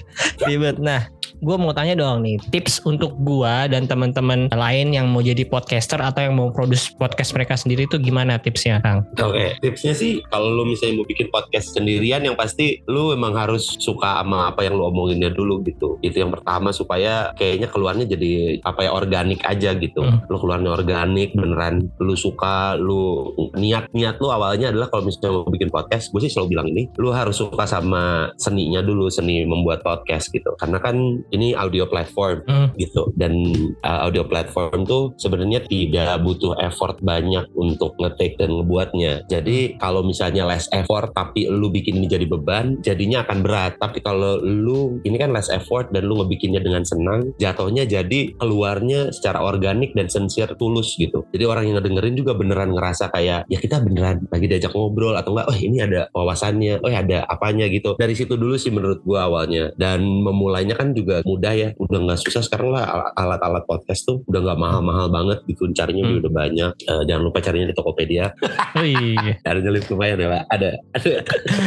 [0.50, 0.76] ribet.
[0.82, 1.06] Nah,
[1.44, 6.00] gue mau tanya dong nih, tips untuk gua dan teman-teman lain yang mau jadi podcaster
[6.00, 9.04] atau yang mau produce podcast mereka sendiri itu gimana tipsnya, Kang?
[9.20, 13.76] Oke, tipsnya sih kalau lu misalnya mau bikin podcast sendirian yang pasti lu emang harus
[13.76, 16.00] suka sama apa yang lu omonginnya dulu gitu.
[16.00, 20.00] Itu yang pertama supaya kayaknya keluarnya jadi apa ya organik aja gitu.
[20.00, 20.24] Hmm.
[20.32, 25.68] Lu keluarnya organik beneran lu suka, lu niat-niat lu awalnya adalah kalau misalnya mau bikin
[25.68, 30.32] podcast, gue sih selalu bilang ini, lu harus suka sama seninya dulu, seni membuat podcast
[30.32, 30.56] gitu.
[30.56, 30.96] Karena kan
[31.34, 32.68] ini audio platform Hmm.
[32.76, 33.10] gitu.
[33.18, 33.34] Dan
[33.82, 39.26] uh, audio platform tuh sebenarnya tidak butuh effort banyak untuk ngetik dan ngebuatnya.
[39.26, 43.72] Jadi kalau misalnya less effort tapi lu bikin ini jadi beban jadinya akan berat.
[43.80, 49.10] Tapi kalau lu ini kan less effort dan lu ngebikinnya dengan senang jatuhnya jadi keluarnya
[49.10, 51.26] secara organik dan sincere tulus gitu.
[51.32, 55.34] Jadi orang yang ngedengerin juga beneran ngerasa kayak ya kita beneran lagi diajak ngobrol atau
[55.34, 56.84] enggak oh ini ada wawasannya.
[56.84, 57.96] Oh ada apanya gitu.
[57.98, 59.72] Dari situ dulu sih menurut gua awalnya.
[59.74, 62.42] Dan memulainya kan juga mudah ya udah nggak susah.
[62.44, 66.20] Sekarang lah al- alat-alat podcast tuh udah nggak mahal-mahal banget gitu carinya Hmm.
[66.20, 66.72] udah banyak.
[66.84, 68.26] Eh, jangan lupa carinya di Tokopedia.
[68.74, 69.38] Oh iya.
[69.54, 71.10] lebih lumayan ya Pak ada ada.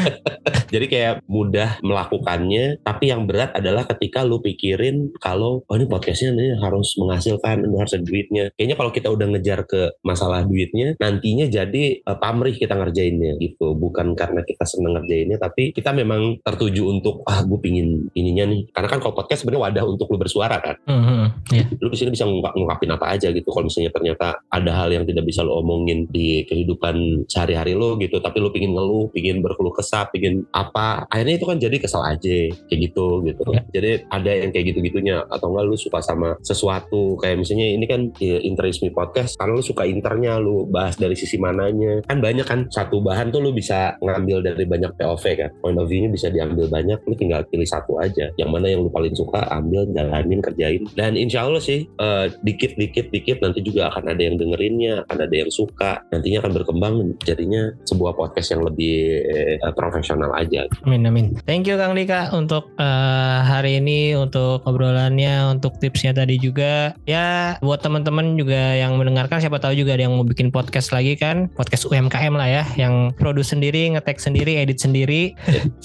[0.74, 6.36] Jadi kayak mudah melakukannya tapi yang berat adalah ketika lu pikirin kalau oh ini podcastnya
[6.36, 8.44] nih harus menghasilkan ini harus ada duitnya.
[8.56, 13.74] Kayaknya kalau kita udah ngejar ke masalah duitnya nantinya jadi eh, pamrih kita ngerjainnya gitu.
[13.76, 18.62] Bukan karena kita seneng ngerjainnya tapi kita memang tertuju untuk ah gue pingin ininya nih.
[18.72, 21.26] Karena kan kalau podcast sebenarnya wadah untuk lu bersuara kan Mhm.
[21.54, 21.66] Iya.
[21.78, 25.04] lu di sini bisa ngungkap, ngungkapin apa aja gitu kalau misalnya ternyata ada hal yang
[25.04, 29.72] tidak bisa lo omongin di kehidupan sehari-hari lo gitu tapi lo pingin ngeluh pingin berkeluh
[29.72, 33.62] kesah pingin apa akhirnya itu kan jadi kesel aja kayak gitu gitu Ya.
[33.72, 38.02] jadi ada yang kayak gitu-gitunya atau enggak lu suka sama sesuatu kayak misalnya ini kan
[38.18, 42.44] ya, Interest Me Podcast karena lu suka internya lu bahas dari sisi mananya kan banyak
[42.44, 46.28] kan satu bahan tuh lu bisa ngambil dari banyak POV kan point of view-nya bisa
[46.28, 50.40] diambil banyak lu tinggal pilih satu aja yang mana yang lu paling suka ambil jalanin
[50.40, 55.04] kerjain dan insya Allah sih eh, dikit dikit dikit nanti juga akan ada yang dengerinnya
[55.08, 60.68] akan ada yang suka nantinya akan berkembang jadinya sebuah podcast yang lebih eh, profesional aja
[60.88, 61.36] Amin amin.
[61.44, 66.94] Thank you Kang Dika untuk eh, hari ini untuk obrolannya, untuk tipsnya tadi juga.
[67.10, 71.18] Ya buat teman-teman juga yang mendengarkan siapa tahu juga ada yang mau bikin podcast lagi
[71.18, 75.34] kan, podcast UMKM lah ya, yang produce sendiri, ngetek sendiri, edit sendiri.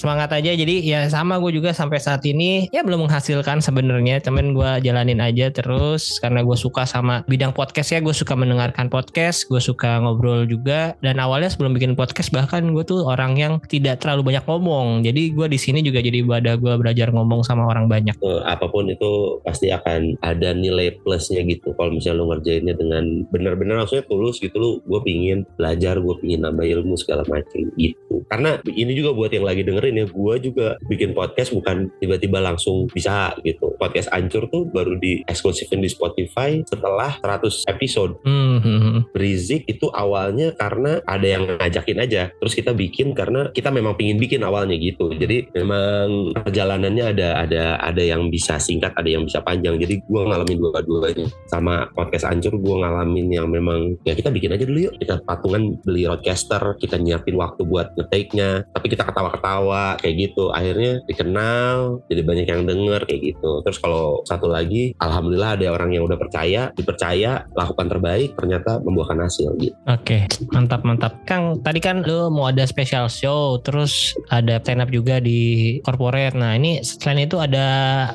[0.01, 0.53] Semangat aja.
[0.53, 4.70] Jadi ya sama gue juga sampai saat ini ya belum menghasilkan menghasilkan sebenarnya, cuman gue
[4.85, 9.57] jalanin aja terus karena gue suka sama bidang podcast ya, gue suka mendengarkan podcast, gue
[9.57, 10.93] suka ngobrol juga.
[11.01, 15.01] Dan awalnya sebelum bikin podcast bahkan gue tuh orang yang tidak terlalu banyak ngomong.
[15.01, 18.12] Jadi gue di sini juga jadi wadah gue belajar ngomong sama orang banyak.
[18.20, 21.72] Eh, apa pun itu pasti akan ada nilai plusnya gitu.
[21.72, 26.45] Kalau misalnya lu ngerjainnya dengan benar-benar maksudnya tulus gitu lu, gue pingin belajar, gue pingin
[26.45, 28.20] nambah ilmu segala macam gitu.
[28.28, 32.91] Karena ini juga buat yang lagi dengerin ya, gue juga bikin podcast bukan tiba-tiba langsung
[32.93, 33.75] bisa gitu.
[33.79, 38.18] Podcast Ancur tuh baru di eksklusifin di Spotify setelah 100 episode.
[38.27, 39.07] Hmm.
[39.14, 42.23] Rizik itu awalnya karena ada yang ngajakin aja.
[42.43, 45.12] Terus kita bikin karena kita memang pingin bikin awalnya gitu.
[45.14, 49.79] Jadi memang perjalanannya ada ada ada yang bisa singkat, ada yang bisa panjang.
[49.79, 51.27] Jadi gue ngalamin dua-duanya.
[51.47, 54.95] Sama podcast Ancur gue ngalamin yang memang ya kita bikin aja dulu yuk.
[54.99, 58.66] Kita patungan beli roadcaster, kita nyiapin waktu buat ngetake-nya.
[58.73, 60.55] Tapi kita ketawa-ketawa kayak gitu.
[60.55, 63.60] Akhirnya dikenal, jadi banyak yang denger kayak gitu.
[63.60, 69.28] Terus kalau satu lagi, alhamdulillah ada orang yang udah percaya, dipercaya, lakukan terbaik, ternyata membuahkan
[69.28, 69.76] hasil gitu.
[69.84, 71.12] Oke, mantap mantap.
[71.28, 76.32] Kang, tadi kan lu mau ada special show, terus ada stand up juga di corporate.
[76.32, 77.66] Nah, ini selain itu ada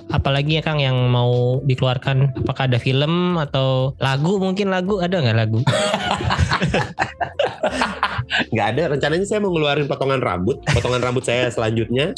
[0.09, 2.41] apa lagi ya Kang yang mau dikeluarkan?
[2.41, 4.41] Apakah ada film atau lagu?
[4.41, 5.61] Mungkin lagu ada nggak lagu?
[8.51, 12.13] Nggak ada, rencananya saya mau ngeluarin potongan rambut, potongan rambut saya selanjutnya.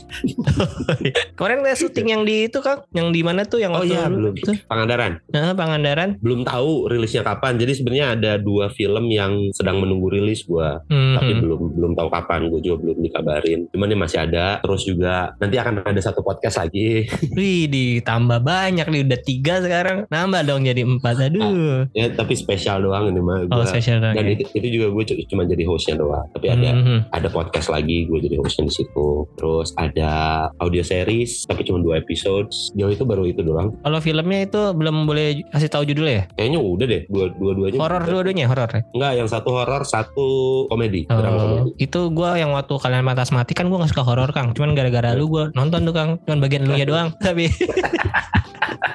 [1.38, 4.34] Kemarin saya syuting yang di itu Kang, yang di mana tuh yang Oh iya, belum.
[4.34, 4.54] itu?
[4.64, 5.18] Pangandaran.
[5.28, 6.10] Nah, Pangandaran.
[6.20, 7.56] Belum tahu rilisnya kapan.
[7.56, 10.82] Jadi sebenarnya ada dua film yang sedang menunggu rilis gua.
[10.86, 11.16] Hmm.
[11.16, 15.34] tapi belum belum tahu kapan gue juga belum dikabarin cuman ini masih ada terus juga
[15.36, 20.06] nanti akan ada satu podcast lagi Wih, ditambah banyak nih udah tiga sekarang.
[20.08, 21.16] Nambah dong jadi empat.
[21.22, 21.88] Aduh.
[21.92, 23.66] ya tapi spesial doang ini mah Oh, gua.
[23.66, 24.38] spesial dan lagi.
[24.38, 26.98] itu, itu juga gue cuma jadi hostnya doang tapi ada Mhm.
[27.10, 30.12] ada podcast lagi gue jadi hostnya di situ terus ada
[30.58, 35.04] audio series tapi cuma dua episode jauh itu baru itu doang Kalau filmnya itu belum
[35.04, 36.24] boleh kasih tahu judulnya ya?
[36.36, 38.82] kayaknya udah deh dua dua Horor dua-duanya horor ya?
[38.92, 40.28] enggak yang satu horor satu
[40.68, 44.30] komedi Oh, komedi itu gua yang waktu kalian pantas mati kan gua gak suka horor
[44.30, 44.52] Kang.
[44.54, 46.10] Cuman gara-gara lu gua nonton tuh Kang.
[46.26, 47.10] Cuman bagian lu nya doang.
[47.18, 47.48] Tapi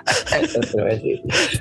[0.05, 1.15] Terima kasih.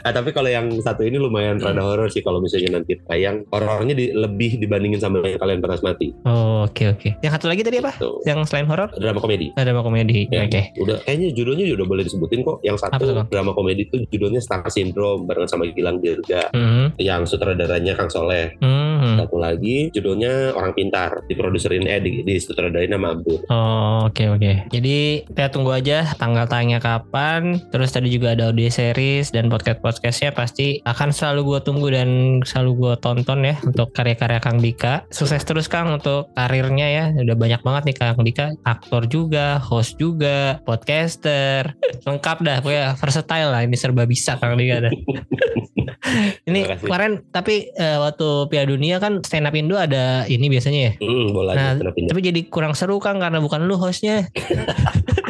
[0.03, 3.95] Ah, tapi kalau yang satu ini lumayan rada horor sih kalau misalnya nanti tayang horornya
[3.95, 6.11] di, lebih dibandingin sama yang kalian pernah mati.
[6.25, 7.09] oh, oke oke.
[7.23, 7.91] Yang satu lagi tadi apa?
[7.95, 8.19] Tuh.
[8.27, 8.89] Yang selain horor?
[8.93, 9.47] Drama komedi.
[9.55, 10.27] Ada mau komedi.
[10.27, 10.75] Ya, Oke.
[10.77, 12.59] Udah kayaknya judulnya udah boleh disebutin kok.
[12.61, 13.27] Yang Apa satu Bang?
[13.31, 16.51] drama komedi itu judulnya Star Syndrome barengan sama Gilang Dirga.
[16.51, 16.99] Mhm.
[16.99, 18.55] Yang sutradaranya Kang Soleh.
[18.59, 19.23] Mhm.
[19.23, 21.23] Satu lagi judulnya Orang Pintar.
[21.27, 23.45] Diproduserin eh di, di sutradarain nama Abdur.
[23.47, 24.51] Oh, oke oke.
[24.69, 27.59] Jadi kita tunggu aja tanggal tayangnya kapan.
[27.71, 32.41] Terus tadi juga ada audio series dan podcast podcastnya pasti akan selalu gue tunggu dan
[32.41, 35.05] selalu gue tonton ya untuk karya-karya Kang Dika.
[35.13, 37.05] Sukses terus Kang untuk karirnya ya.
[37.13, 38.57] Udah banyak banget nih Kang Dika.
[38.65, 41.77] Aktor juga, host juga, podcaster,
[42.09, 42.57] lengkap dah.
[42.65, 43.61] Pokoknya versatile lah.
[43.61, 44.93] Ini serba bisa Kang Dika dah.
[46.49, 50.93] ini kemarin tapi eh, waktu Piala Dunia kan stand up Indo ada ini biasanya ya.
[50.97, 51.77] Hmm, bola Nah?
[51.79, 54.25] Tapi jadi kurang seru Kang karena bukan lu hostnya.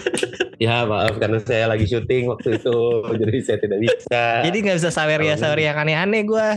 [0.62, 2.78] Ya maaf karena saya lagi syuting waktu itu
[3.22, 4.24] jadi saya tidak bisa.
[4.45, 6.47] Jadi nggak bisa saweria saweria yang aneh-aneh gue.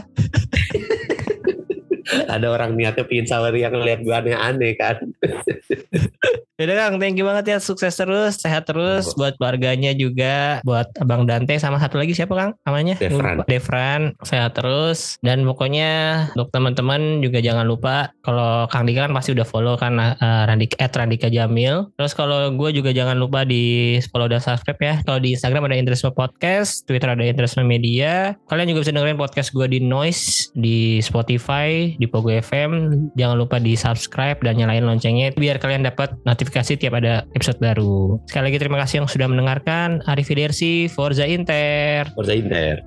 [2.34, 4.96] ada orang niatnya pingin sawer yang ngeliat gue aneh-aneh kan.
[6.56, 7.58] Yaudah Kang, thank you banget ya.
[7.60, 12.56] Sukses terus, sehat terus buat keluarganya juga, buat Abang Dante sama satu lagi siapa Kang?
[12.64, 12.96] Namanya?
[12.96, 13.44] Devran.
[13.44, 15.20] Devran, sehat terus.
[15.20, 20.00] Dan pokoknya untuk teman-teman juga jangan lupa kalau Kang Dika kan pasti udah follow kan
[20.00, 21.92] uh, Randik at Randika Jamil.
[22.00, 24.94] Terus kalau gue juga jangan lupa di follow dan subscribe ya.
[25.04, 28.32] Kalau di Instagram ada Interisme Podcast, Twitter ada Interisme Media.
[28.48, 32.96] Kalian juga bisa dengerin podcast gue di Noise, di Spotify, di Pogo FM.
[33.12, 36.16] Jangan lupa di subscribe dan nyalain loncengnya biar kalian dapat
[36.46, 38.22] notifikasi tiap ada episode baru.
[38.30, 40.06] Sekali lagi terima kasih yang sudah mendengarkan.
[40.06, 42.06] Arrivederci, Forza Inter.
[42.14, 42.86] Forza Inter.